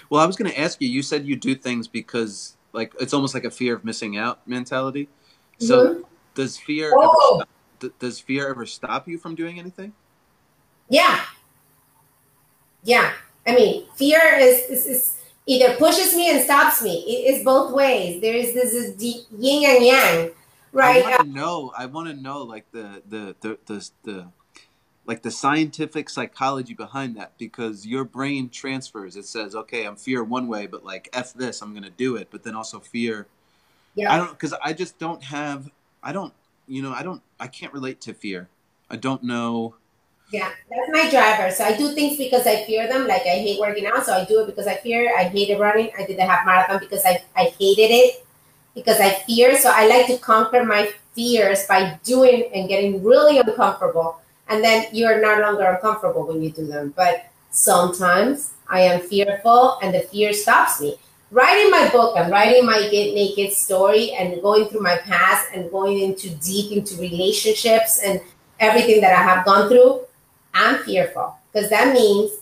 [0.09, 0.89] Well, I was gonna ask you.
[0.89, 4.47] You said you do things because like it's almost like a fear of missing out
[4.49, 5.09] mentality.
[5.59, 6.03] So mm-hmm.
[6.35, 7.45] does fear oh
[7.99, 9.93] does fear ever stop you from doing anything?
[10.89, 11.25] Yeah.
[12.83, 13.13] Yeah.
[13.47, 15.17] I mean, fear is, is, is
[15.47, 17.05] either pushes me and stops me.
[17.07, 18.21] It is both ways.
[18.21, 20.31] There is this, this yin and yang.
[20.73, 21.05] right?
[21.05, 21.73] I want to know.
[21.77, 24.27] I want to know like the the the the, the
[25.07, 29.17] like the scientific psychology behind that because your brain transfers.
[29.17, 32.29] It says, okay, I'm fear one way, but like f this, I'm gonna do it.
[32.31, 33.27] But then also fear.
[33.95, 34.13] Yeah.
[34.13, 35.71] I don't because I just don't have.
[36.03, 36.33] I don't.
[36.71, 37.21] You know, I don't.
[37.41, 38.49] I can't relate to fear.
[38.89, 39.75] I don't know.
[40.31, 41.53] Yeah, that's my driver.
[41.53, 43.09] So I do things because I fear them.
[43.09, 45.13] Like I hate working out, so I do it because I fear.
[45.19, 45.91] I hated running.
[45.99, 48.25] I did the half marathon because I, I hated it
[48.77, 49.59] because I fear.
[49.59, 54.21] So I like to conquer my fears by doing and getting really uncomfortable.
[54.47, 56.95] And then you're no longer uncomfortable when you do them.
[56.97, 61.00] But sometimes I am fearful and the fear stops me.
[61.31, 65.71] Writing my book and writing my Get Naked story and going through my past and
[65.71, 68.21] going into deep into relationships and
[68.59, 70.01] everything that I have gone through,
[70.55, 72.33] I'm fearful because that means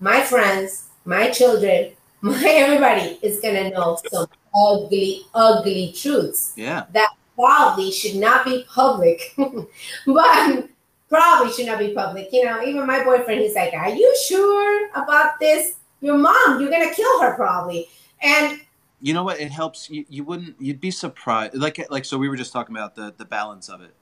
[0.00, 6.84] my friends, my children, my everybody is gonna know some ugly, ugly truths Yeah.
[6.92, 9.34] that probably should not be public,
[10.06, 10.68] but
[11.08, 12.28] probably should not be public.
[12.32, 15.74] You know, even my boyfriend, he's like, "Are you sure about this?
[16.00, 17.88] Your mom, you're gonna kill her probably."
[18.22, 18.60] And
[19.00, 19.40] You know what?
[19.40, 19.90] It helps.
[19.90, 20.56] You, you wouldn't.
[20.60, 21.54] You'd be surprised.
[21.54, 23.94] Like like so, we were just talking about the the balance of it.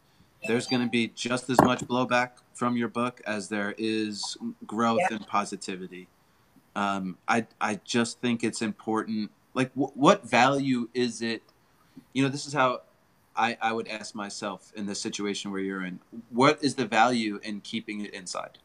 [0.46, 4.36] There's going to be just as much blowback from your book as there is
[4.66, 5.16] growth Yeah.
[5.16, 6.06] and positivity.
[6.76, 9.30] Um, I I just think it's important.
[9.54, 11.42] Like, wh- what value is it?
[12.12, 12.82] You know, this is how
[13.34, 15.98] I I would ask myself in the situation where you're in.
[16.30, 18.58] What is the value in keeping it inside?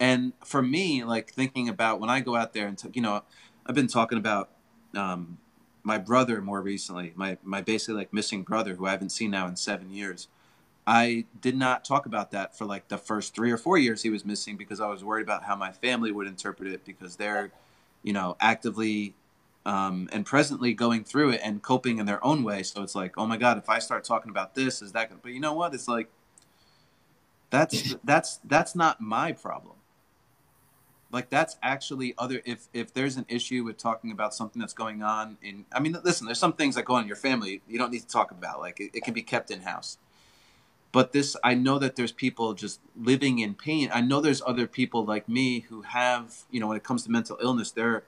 [0.00, 3.22] And for me, like thinking about when I go out there and t- you know,
[3.66, 4.50] I've been talking about
[4.94, 5.38] um,
[5.82, 9.46] my brother more recently, my my basically like missing brother who I haven't seen now
[9.46, 10.28] in seven years.
[10.86, 14.10] I did not talk about that for like the first three or four years he
[14.10, 17.52] was missing because I was worried about how my family would interpret it because they're,
[18.02, 19.14] you know, actively
[19.64, 22.62] um, and presently going through it and coping in their own way.
[22.62, 25.08] So it's like, oh my god, if I start talking about this, is that?
[25.08, 25.20] Gonna...
[25.22, 25.72] But you know what?
[25.72, 26.10] It's like
[27.48, 29.76] that's that's that's not my problem
[31.14, 35.02] like that's actually other if if there's an issue with talking about something that's going
[35.02, 37.78] on in i mean listen there's some things that go on in your family you
[37.78, 39.98] don't need to talk about like it, it can be kept in house
[40.94, 43.90] but this i know that there's people just living in pain.
[43.92, 47.10] I know there's other people like me who have you know when it comes to
[47.10, 48.04] mental illness they're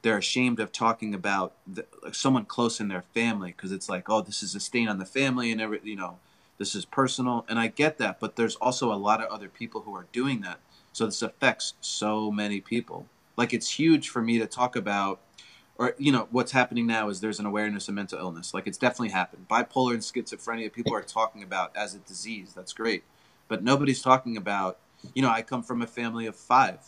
[0.00, 4.08] they're ashamed of talking about the, like someone close in their family because it's like
[4.08, 6.18] oh this is a stain on the family and every you know
[6.58, 7.44] this is personal.
[7.48, 10.40] And i get that but there's also a lot of other people who are doing
[10.40, 10.60] that
[10.92, 13.06] so this affects so many people.
[13.36, 15.20] Like it's huge for me to talk about,
[15.78, 18.52] or you know, what's happening now is there's an awareness of mental illness.
[18.54, 19.46] Like it's definitely happened.
[19.48, 22.52] Bipolar and schizophrenia, people are talking about as a disease.
[22.54, 23.04] That's great,
[23.48, 24.78] but nobody's talking about.
[25.14, 26.78] You know, I come from a family of five,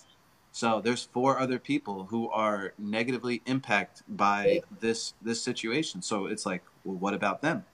[0.53, 6.01] so there's four other people who are negatively impacted by this this situation.
[6.01, 7.65] So it's like, well, what about them?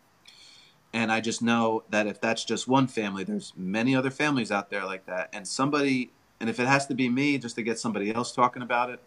[0.93, 4.71] And I just know that if that's just one family, there's many other families out
[4.71, 5.29] there like that.
[5.33, 6.11] And somebody,
[6.41, 9.01] and if it has to be me just to get somebody else talking about it,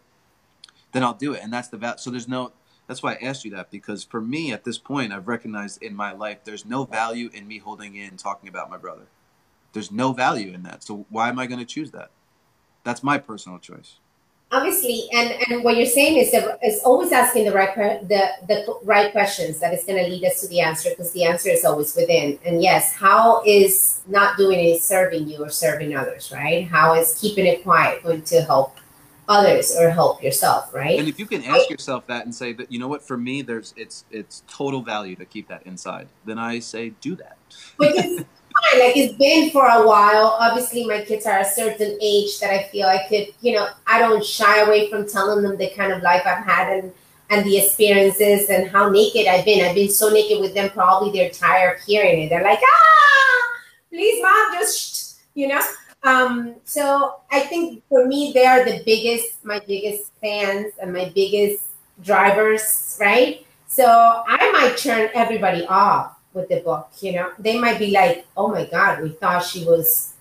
[0.92, 1.42] then I'll do it.
[1.42, 1.98] And that's the value.
[1.98, 2.52] So there's no,
[2.86, 5.96] that's why I asked you that because for me at this point, I've recognized in
[5.96, 9.06] my life, there's no value in me holding in talking about my brother.
[9.72, 10.84] There's no value in that.
[10.84, 12.10] So why am I going to choose that?
[12.84, 13.96] That's my personal choice.
[14.52, 17.74] Obviously, and and what you're saying is that is always asking the right
[18.08, 21.24] the the right questions that is going to lead us to the answer because the
[21.24, 22.38] answer is always within.
[22.44, 26.66] And yes, how is not doing it serving you or serving others, right?
[26.66, 28.78] How is keeping it quiet going to help
[29.28, 30.98] others or help yourself, right?
[30.98, 33.42] And if you can ask yourself that and say that, you know what, for me,
[33.42, 36.08] there's it's it's total value to keep that inside.
[36.24, 37.36] Then I say do that.
[37.80, 38.24] Is
[38.54, 38.80] fine.
[38.80, 40.36] Like it's been for a while.
[40.40, 43.98] Obviously, my kids are a certain age that I feel I could, you know, I
[43.98, 46.92] don't shy away from telling them the kind of life I've had and
[47.30, 49.64] and the experiences and how naked I've been.
[49.64, 52.28] I've been so naked with them, probably they're tired of hearing it.
[52.28, 55.60] They're like, ah, please, mom, just, shh," you know.
[56.02, 61.10] Um, so I think for me, they are the biggest, my biggest fans and my
[61.14, 61.64] biggest
[62.02, 63.46] drivers, right?
[63.68, 67.32] So I might turn everybody off with the book, you know.
[67.38, 70.14] They might be like, oh my God, we thought she was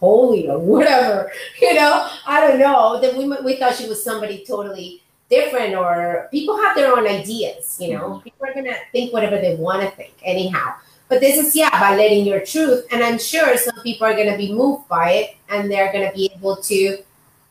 [0.00, 2.10] holy or whatever, you know.
[2.26, 3.00] I don't know.
[3.00, 7.78] That we, we thought she was somebody totally different or people have their own ideas,
[7.80, 8.04] you know.
[8.04, 8.24] Mm-hmm.
[8.24, 10.74] People are going to think whatever they want to think anyhow.
[11.08, 12.86] But this is, yeah, by letting your truth.
[12.90, 16.08] And I'm sure some people are going to be moved by it and they're going
[16.08, 16.98] to be able to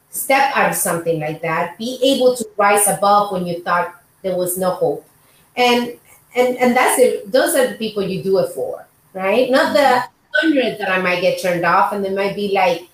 [0.10, 4.36] step out of something like that, be able to rise above when you thought there
[4.36, 5.08] was no hope.
[5.56, 6.00] And
[6.36, 7.32] and and that's it.
[7.32, 9.50] Those are the people you do it for, right?
[9.50, 10.04] Not the
[10.36, 12.88] hundreds that I might get turned off, and they might be like,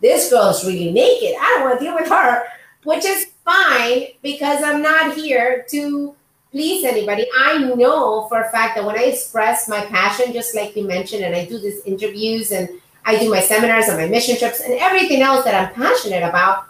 [0.00, 1.34] "This girl's really naked.
[1.40, 2.44] I don't want to deal with her,"
[2.84, 6.14] which is fine because I'm not here to
[6.50, 7.26] please anybody.
[7.36, 11.24] I know for a fact that when I express my passion, just like you mentioned,
[11.24, 12.68] and I do these interviews and
[13.04, 16.64] I do my seminars and my mission trips and everything else that I'm passionate about,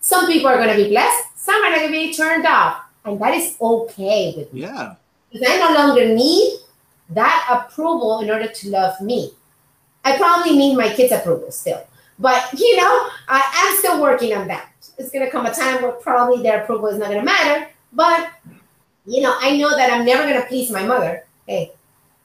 [0.00, 2.82] some people are going to be blessed, some are going to be turned off.
[3.04, 4.62] And that is okay with me.
[4.62, 4.94] Yeah.
[5.30, 6.58] Because I no longer need
[7.10, 9.32] that approval in order to love me.
[10.04, 11.86] I probably need my kids' approval still.
[12.18, 14.72] But, you know, I, am still working on that.
[14.98, 17.68] It's to come a time where probably their approval is not to matter.
[17.92, 18.30] But,
[19.06, 21.24] you know, I know that I'm never to please my mother.
[21.46, 21.72] Hey,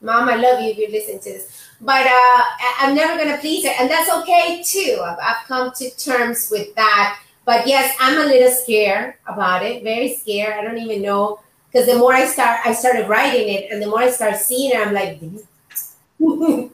[0.00, 1.68] mom, I love you if you're listening to this.
[1.80, 2.42] But uh,
[2.80, 3.72] I'm never to please her.
[3.78, 5.00] And that's okay too.
[5.04, 7.20] I've, I've come to terms with that.
[7.44, 10.54] But yes, I'm a little scared about it, very scared.
[10.54, 11.40] I don't even know
[11.74, 14.70] because the more I start, I started writing it, and the more I start seeing
[14.70, 15.20] it, I'm like,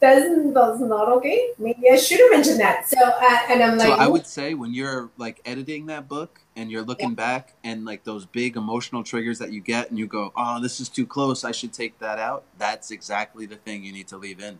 [0.00, 1.50] that's, that's not okay.
[1.58, 2.88] Maybe I should have mentioned that.
[2.88, 6.40] So, uh, and I'm like, so I would say when you're like editing that book
[6.56, 7.14] and you're looking yeah.
[7.14, 10.80] back and like those big emotional triggers that you get, and you go, oh, this
[10.80, 11.44] is too close.
[11.44, 12.42] I should take that out.
[12.58, 14.58] That's exactly the thing you need to leave in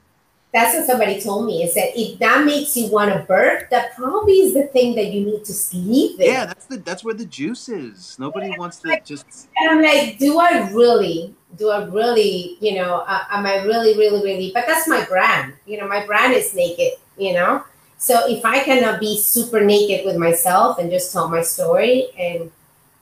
[0.56, 3.94] that's what somebody told me is that if that makes you want to birth, that
[3.94, 6.32] probably is the thing that you need to sleep in.
[6.32, 8.16] Yeah, that's the that's where the juice is.
[8.18, 9.48] Nobody yeah, wants to like, just.
[9.58, 11.34] And I'm like, do I really?
[11.58, 12.56] Do I really?
[12.60, 14.50] You know, uh, am I really, really, really?
[14.54, 15.52] But that's my brand.
[15.66, 16.92] You know, my brand is naked.
[17.18, 17.62] You know,
[17.98, 22.50] so if I cannot be super naked with myself and just tell my story, and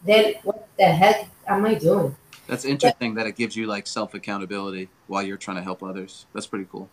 [0.05, 2.16] then what the heck am I doing?
[2.48, 5.84] That's interesting but, that it gives you like self accountability while you're trying to help
[5.84, 6.26] others.
[6.32, 6.90] That's pretty cool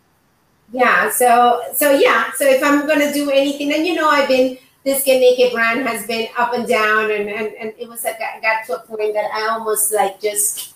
[0.72, 4.56] yeah so so yeah so if i'm gonna do anything and you know i've been
[4.84, 8.18] this get naked brand has been up and down and and, and it was like
[8.20, 10.74] i got to a point that i almost like just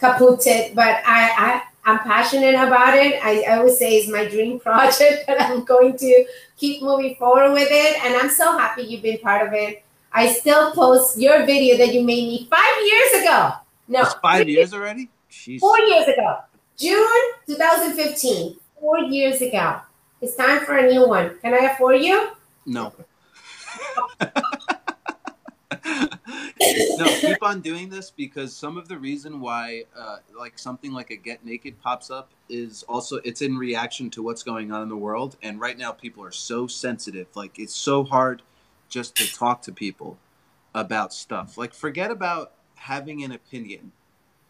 [0.00, 3.18] kaputted but i i i'm passionate about it.
[3.24, 6.26] I, I always say it's my dream project that i'm going to
[6.56, 9.82] keep moving forward with it and i'm so happy you've been part of it.
[10.12, 13.52] I still post your video that you made me five years ago.
[13.86, 14.04] No.
[14.20, 15.08] Five years already?
[15.30, 15.60] Jeez.
[15.60, 16.40] four years ago.
[16.76, 19.80] June 2015 four years ago.
[20.20, 21.38] It's time for a new one.
[21.40, 22.30] Can I afford you?
[22.66, 22.92] No.
[26.98, 31.10] no, keep on doing this because some of the reason why, uh, like something like
[31.10, 34.88] a Get Naked pops up is also it's in reaction to what's going on in
[34.88, 37.28] the world, and right now people are so sensitive.
[37.34, 38.42] Like it's so hard
[38.88, 40.18] just to talk to people
[40.74, 41.56] about stuff.
[41.56, 43.92] Like forget about having an opinion,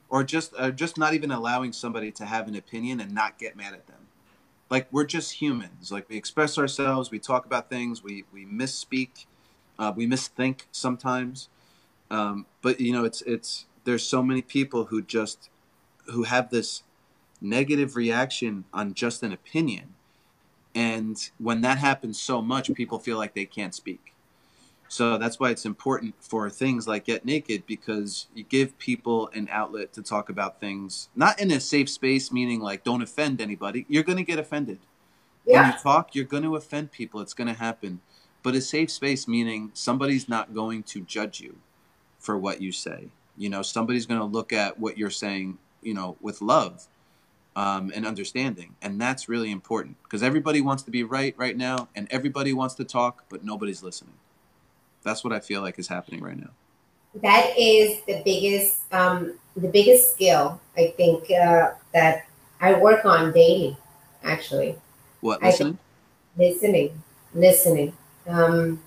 [0.08, 3.56] or just uh, just not even allowing somebody to have an opinion and not get
[3.56, 3.99] mad at them
[4.70, 5.92] like we're just humans.
[5.92, 9.26] Like we express ourselves, we talk about things, we we misspeak,
[9.78, 11.48] uh, we misthink sometimes.
[12.10, 15.50] Um, but you know, it's it's there's so many people who just
[16.06, 16.82] who have this
[17.40, 19.94] negative reaction on just an opinion,
[20.74, 24.09] and when that happens so much, people feel like they can't speak.
[24.90, 29.48] So that's why it's important for things like Get Naked because you give people an
[29.48, 33.86] outlet to talk about things, not in a safe space, meaning like don't offend anybody.
[33.88, 34.80] You're going to get offended.
[35.46, 35.62] Yeah.
[35.62, 37.20] When you talk, you're going to offend people.
[37.20, 38.00] It's going to happen.
[38.42, 41.58] But a safe space, meaning somebody's not going to judge you
[42.18, 43.10] for what you say.
[43.36, 46.88] You know, somebody's going to look at what you're saying, you know, with love
[47.54, 48.74] um, and understanding.
[48.82, 52.74] And that's really important because everybody wants to be right right now and everybody wants
[52.74, 54.14] to talk, but nobody's listening.
[55.02, 56.50] That's what I feel like is happening right now.
[57.22, 62.26] That is the biggest, um, the biggest skill I think uh, that
[62.60, 63.76] I work on daily.
[64.22, 64.76] Actually,
[65.20, 65.78] what listening?
[66.36, 67.02] listening,
[67.34, 67.96] listening.
[68.28, 68.82] Um,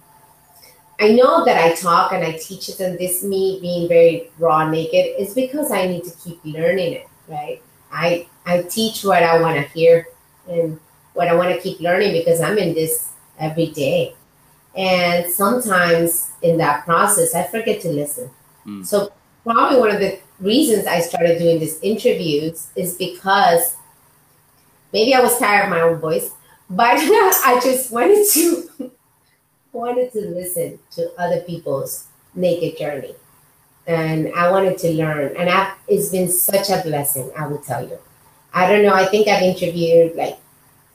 [0.99, 4.69] I know that I talk and I teach it, and this me being very raw
[4.69, 7.07] naked is because I need to keep learning it.
[7.27, 7.61] Right?
[7.91, 10.07] I I teach what I want to hear
[10.47, 10.79] and
[11.13, 13.09] what I want to keep learning because I'm in this
[13.39, 14.15] every day.
[14.75, 18.29] And sometimes in that process, I forget to listen.
[18.65, 18.85] Mm.
[18.85, 19.11] So,
[19.43, 23.75] probably one of the reasons I started doing these interviews is because
[24.91, 26.31] maybe I was tired of my own voice,
[26.69, 28.91] but I just wanted to
[29.73, 33.15] wanted to listen to other people's naked journey.
[33.85, 35.35] And I wanted to learn.
[35.35, 37.97] And I've, it's been such a blessing, I will tell you.
[38.53, 40.37] I don't know, I think I've interviewed like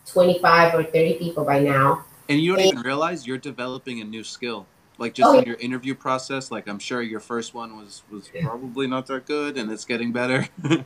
[0.06, 2.04] 25 or 30 people by now.
[2.28, 4.66] And you don't even realize you're developing a new skill.
[4.98, 8.30] Like just oh, in your interview process, like I'm sure your first one was was
[8.42, 10.46] probably not that good, and it's getting better.
[10.64, 10.84] and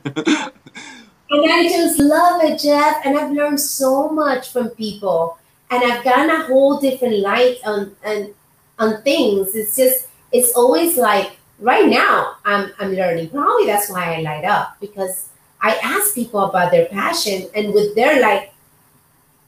[1.31, 3.01] I just love it, Jeff.
[3.05, 5.37] And I've learned so much from people,
[5.71, 8.33] and I've gotten a whole different light on on
[8.77, 9.55] on things.
[9.55, 13.31] It's just it's always like right now I'm I'm learning.
[13.31, 15.29] Probably that's why I light up because
[15.59, 18.51] I ask people about their passion, and with their light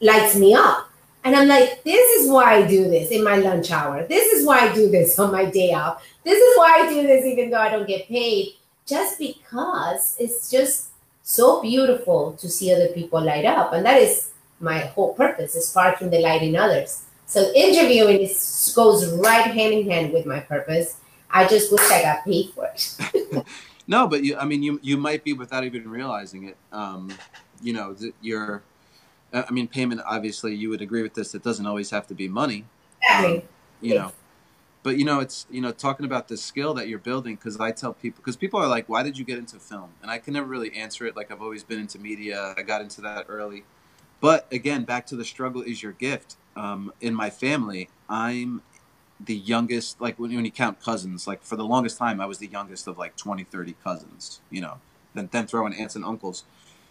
[0.01, 0.89] lights me up
[1.25, 4.05] and I'm like, this is why I do this in my lunch hour.
[4.05, 6.05] This is why I do this on my day off.
[6.23, 8.53] This is why I do this even though I don't get paid.
[8.85, 10.91] just because it's just
[11.23, 13.73] so beautiful to see other people light up.
[13.73, 17.05] And that is my whole purpose is sparking the light in others.
[17.25, 20.97] So interviewing is, goes right hand in hand with my purpose.
[21.31, 23.45] I just wish I got paid for it.
[23.87, 26.57] no, but you, I mean, you, you might be without even realizing it.
[26.71, 27.11] Um,
[27.63, 28.61] you know, you're,
[29.33, 31.35] I mean, payment, obviously you would agree with this.
[31.35, 32.65] It doesn't always have to be money.
[33.13, 33.41] Um,
[33.81, 34.11] you know,
[34.83, 37.71] but you know it's you know talking about the skill that you're building because i
[37.71, 39.89] tell people because people are like why did you get into film?
[40.01, 42.81] And i can never really answer it like i've always been into media i got
[42.81, 43.63] into that early.
[44.21, 46.37] But again back to the struggle is your gift.
[46.55, 48.61] Um, in my family i'm
[49.19, 52.37] the youngest like when, when you count cousins like for the longest time i was
[52.37, 54.79] the youngest of like 20 30 cousins you know
[55.15, 56.43] then then throw in aunts and uncles.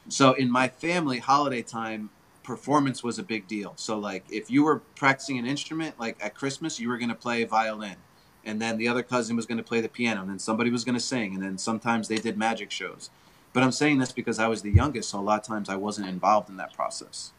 [0.08, 2.10] So in my family holiday time
[2.44, 3.72] performance was a big deal.
[3.76, 7.14] So like if you were practicing an instrument, like at Christmas, you were going to
[7.14, 7.96] play violin,
[8.44, 10.84] and then the other cousin was going to play the piano, and then somebody was
[10.84, 13.10] going to sing, and then sometimes they did magic shows.
[13.52, 15.76] But I'm saying this because I was the youngest, so a lot of times I
[15.76, 17.32] wasn't involved in that process.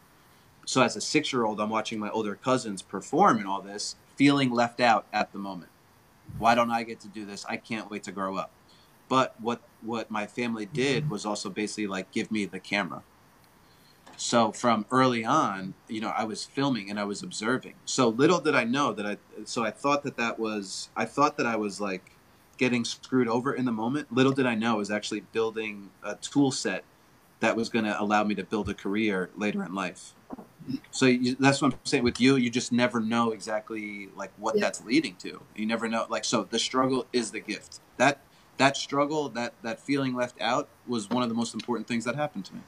[0.65, 3.95] So as a six year old, I'm watching my older cousins perform and all this,
[4.15, 5.71] feeling left out at the moment.
[6.37, 7.45] Why don't I get to do this?
[7.47, 8.51] I can't wait to grow up.
[9.07, 13.03] But what what my family did was also basically like give me the camera
[14.17, 17.75] so from early on, you know, I was filming and I was observing.
[17.85, 19.17] So little did I know that I.
[19.45, 20.89] So I thought that that was.
[20.95, 22.11] I thought that I was like
[22.57, 24.13] getting screwed over in the moment.
[24.13, 26.83] Little did I know I was actually building a tool set
[27.41, 30.13] that was going to allow me to build a career later in life.
[30.89, 32.37] So you, that's what I'm saying with you.
[32.37, 34.61] You just never know exactly like what yeah.
[34.61, 35.41] that's leading to.
[35.55, 36.07] You never know.
[36.09, 37.81] Like so, the struggle is the gift.
[37.97, 38.21] That
[38.57, 42.15] that struggle, that that feeling left out, was one of the most important things that
[42.15, 42.61] happened to me.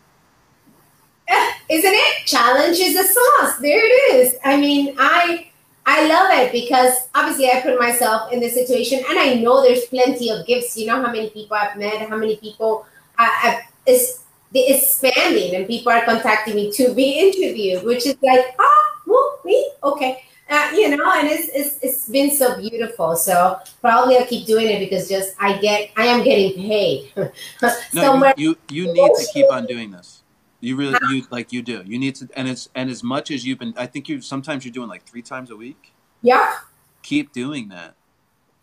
[1.70, 2.26] Isn't it?
[2.26, 3.58] Challenge is a sauce.
[3.60, 4.36] There it is.
[4.44, 5.48] I mean, I
[5.86, 9.86] I love it because obviously I put myself in this situation and I know there's
[9.86, 10.78] plenty of gifts.
[10.78, 12.86] You know how many people I've met, how many people
[13.18, 14.24] I, I it's
[14.54, 19.72] expanding and people are contacting me to be interviewed, which is like, ah, well, me,
[19.84, 20.24] okay.
[20.50, 23.18] Uh, you know, and it's, it's it's been so beautiful.
[23.18, 27.12] So probably I'll keep doing it because just I get I am getting paid.
[27.94, 30.24] no, you, you you need to keep on doing this.
[30.60, 31.84] You really you like you do.
[31.86, 34.66] You need to and it's and as much as you've been I think you sometimes
[34.66, 35.94] you're doing like 3 times a week.
[36.22, 36.56] Yeah.
[37.04, 37.96] Keep doing that.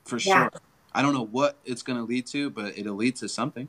[0.04, 0.48] For yeah.
[0.50, 0.60] sure.
[0.94, 3.68] I don't know what it's going to lead to, but it'll lead to something.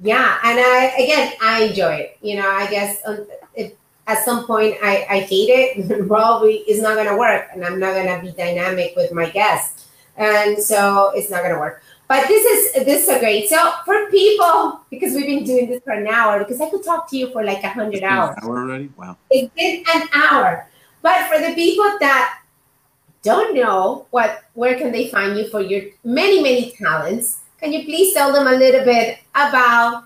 [0.00, 2.18] Yeah, and I again I enjoy it.
[2.22, 3.24] You know, I guess uh,
[3.54, 3.72] if
[4.06, 7.80] at some point I, I hate it, probably it's not going to work, and I'm
[7.80, 11.82] not going to be dynamic with my guests, and so it's not going to work.
[12.08, 13.48] But this is this is great.
[13.50, 17.08] So for people, because we've been doing this for an hour, because I could talk
[17.10, 18.34] to you for like a hundred hours.
[18.40, 18.90] An hour already?
[18.96, 19.18] Wow.
[19.30, 20.66] It's been an hour.
[21.02, 22.40] But for the people that
[23.22, 27.84] don't know what where can they find you for your many, many talents, can you
[27.84, 30.04] please tell them a little bit about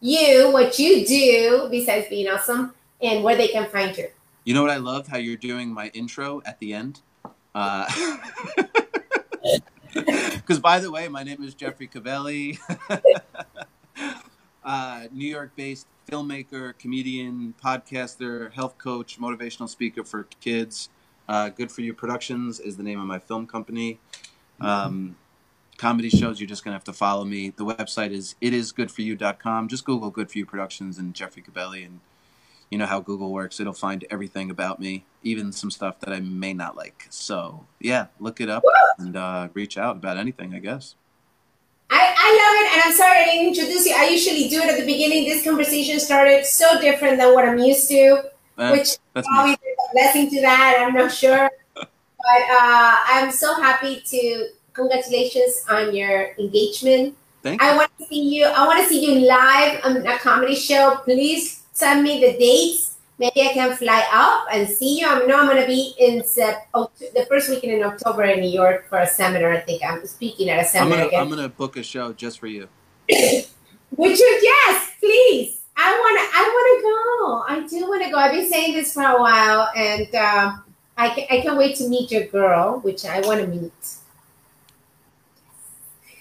[0.00, 4.08] you, what you do besides being awesome, and where they can find you?
[4.44, 5.06] You know what I love?
[5.06, 7.00] How you're doing my intro at the end.
[7.54, 7.88] Uh,
[10.34, 12.58] Because by the way, my name is Jeffrey Cobelli,
[14.64, 20.88] uh, New York-based filmmaker, comedian, podcaster, health coach, motivational speaker for kids.
[21.28, 24.00] Uh, Good for You Productions is the name of my film company.
[24.60, 25.16] Um,
[25.76, 27.50] comedy shows, you're just going to have to follow me.
[27.50, 29.68] The website is itisgoodforyou.com.
[29.68, 32.00] Just Google Good for You Productions and Jeffrey Cobelli and
[32.70, 33.60] you know how Google works.
[33.60, 37.06] It'll find everything about me, even some stuff that I may not like.
[37.10, 38.62] So yeah, look it up
[38.98, 40.94] and uh, reach out about anything, I guess.
[41.90, 43.94] I, I love it, and I'm sorry I didn't introduce you.
[43.96, 45.24] I usually do it at the beginning.
[45.24, 48.24] This conversation started so different than what I'm used to,
[48.58, 50.84] uh, which probably is a blessing to that.
[50.86, 57.16] I'm not sure, but uh, I'm so happy to congratulations on your engagement.
[57.42, 57.68] Thank you.
[57.68, 58.44] I want to see you.
[58.44, 61.00] I want to see you live on a comedy show.
[61.04, 62.96] Please send me the dates.
[63.18, 65.06] Maybe I can fly up and see you.
[65.06, 68.88] I know I'm going to be in the first weekend in October in New York
[68.88, 69.52] for a seminar.
[69.52, 71.12] I think I'm speaking at a seminar.
[71.14, 72.68] I'm gonna, book a show just for you.
[73.10, 74.30] Would you?
[74.42, 75.62] Yes, please.
[75.76, 76.24] I want to.
[76.38, 77.54] I want to go.
[77.54, 78.18] I do want to go.
[78.18, 80.52] I've been saying this for a while, and uh,
[80.96, 83.72] I can, I can't wait to meet your girl, which I want to meet.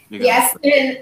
[0.09, 0.99] Yes, and,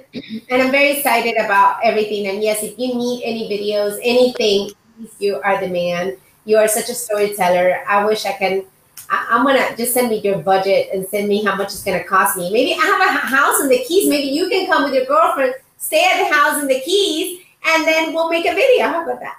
[0.49, 2.27] and I'm very excited about everything.
[2.27, 4.71] And yes, if you need any videos, anything,
[5.19, 6.17] you are the man.
[6.45, 7.83] You are such a storyteller.
[7.87, 8.65] I wish I can.
[9.09, 12.03] I, am gonna just send me your budget and send me how much it's gonna
[12.03, 12.51] cost me.
[12.51, 14.09] Maybe I have a house in the Keys.
[14.09, 17.85] Maybe you can come with your girlfriend, stay at the house in the Keys, and
[17.85, 18.87] then we'll make a video.
[18.87, 19.37] How about that?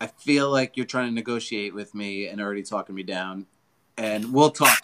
[0.00, 3.46] I feel like you're trying to negotiate with me and already talking me down,
[3.98, 4.80] and we'll talk.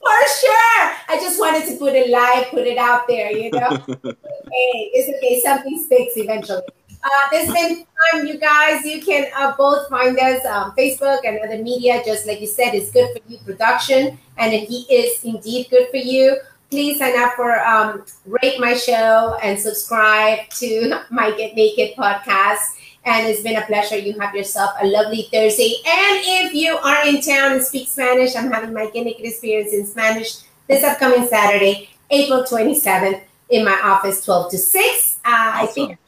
[0.00, 0.92] For sure.
[1.08, 3.70] I just wanted to put it live, put it out there, you know?
[3.70, 5.40] hey, it's okay.
[5.40, 6.62] Something sticks eventually.
[7.06, 8.84] Uh, this has been fun, you guys.
[8.84, 12.02] You can uh, both find us on Facebook and other media.
[12.04, 15.88] Just like you said, it's good for you production, and if he is indeed good
[15.90, 16.36] for you.
[16.68, 22.58] Please sign up for um, rate my show and subscribe to my Get Naked podcast.
[23.06, 23.96] And it's been a pleasure.
[23.96, 25.76] You have yourself a lovely Thursday.
[25.86, 29.86] And if you are in town and speak Spanish, I'm having my Naked experience in
[29.86, 35.18] Spanish this upcoming Saturday, April 27th, in my office, 12 to 6.
[35.24, 35.62] Uh, awesome.
[35.62, 35.98] I think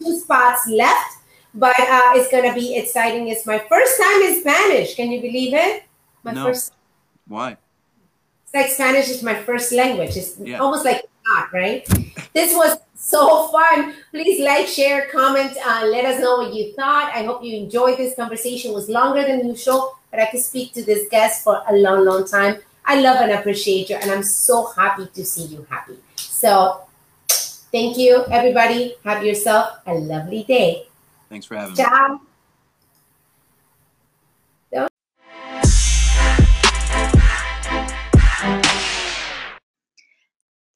[0.00, 1.18] two spots left,
[1.54, 3.28] but uh, it's going to be exciting.
[3.28, 4.94] It's my first time in Spanish.
[4.94, 5.84] Can you believe it?
[6.22, 6.46] My no.
[6.46, 6.72] first.
[7.28, 7.56] Why?
[8.44, 10.16] It's like Spanish is my first language.
[10.16, 10.58] It's yeah.
[10.58, 11.86] almost like not, right?
[12.36, 13.94] This was so fun.
[14.10, 17.10] Please like, share, comment, uh, let us know what you thought.
[17.14, 18.72] I hope you enjoyed this conversation.
[18.72, 22.04] It was longer than usual, but I could speak to this guest for a long,
[22.04, 22.58] long time.
[22.84, 25.96] I love and appreciate you, and I'm so happy to see you happy.
[26.16, 26.82] So
[27.72, 28.94] Thank you, everybody.
[29.04, 30.86] Have yourself a lovely day.
[31.28, 32.08] Thanks for having Ciao.
[32.08, 32.20] me.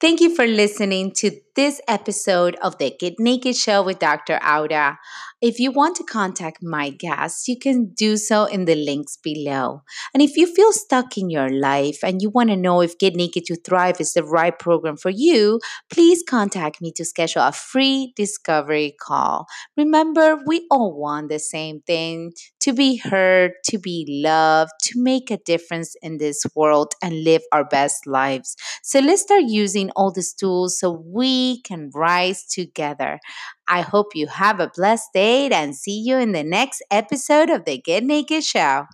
[0.01, 1.31] Thank you for listening to
[1.61, 4.41] this episode of the Get Naked Show with Dr.
[4.43, 4.99] Aura.
[5.43, 9.83] If you want to contact my guests, you can do so in the links below.
[10.13, 13.15] And if you feel stuck in your life and you want to know if Get
[13.15, 17.53] Naked to Thrive is the right program for you, please contact me to schedule a
[17.53, 19.47] free discovery call.
[19.79, 25.31] Remember, we all want the same thing to be heard, to be loved, to make
[25.31, 28.57] a difference in this world and live our best lives.
[28.83, 30.91] So let's start using all these tools so
[31.59, 33.19] can rise together.
[33.67, 37.65] I hope you have a blessed day and see you in the next episode of
[37.65, 38.85] the Get Naked Show.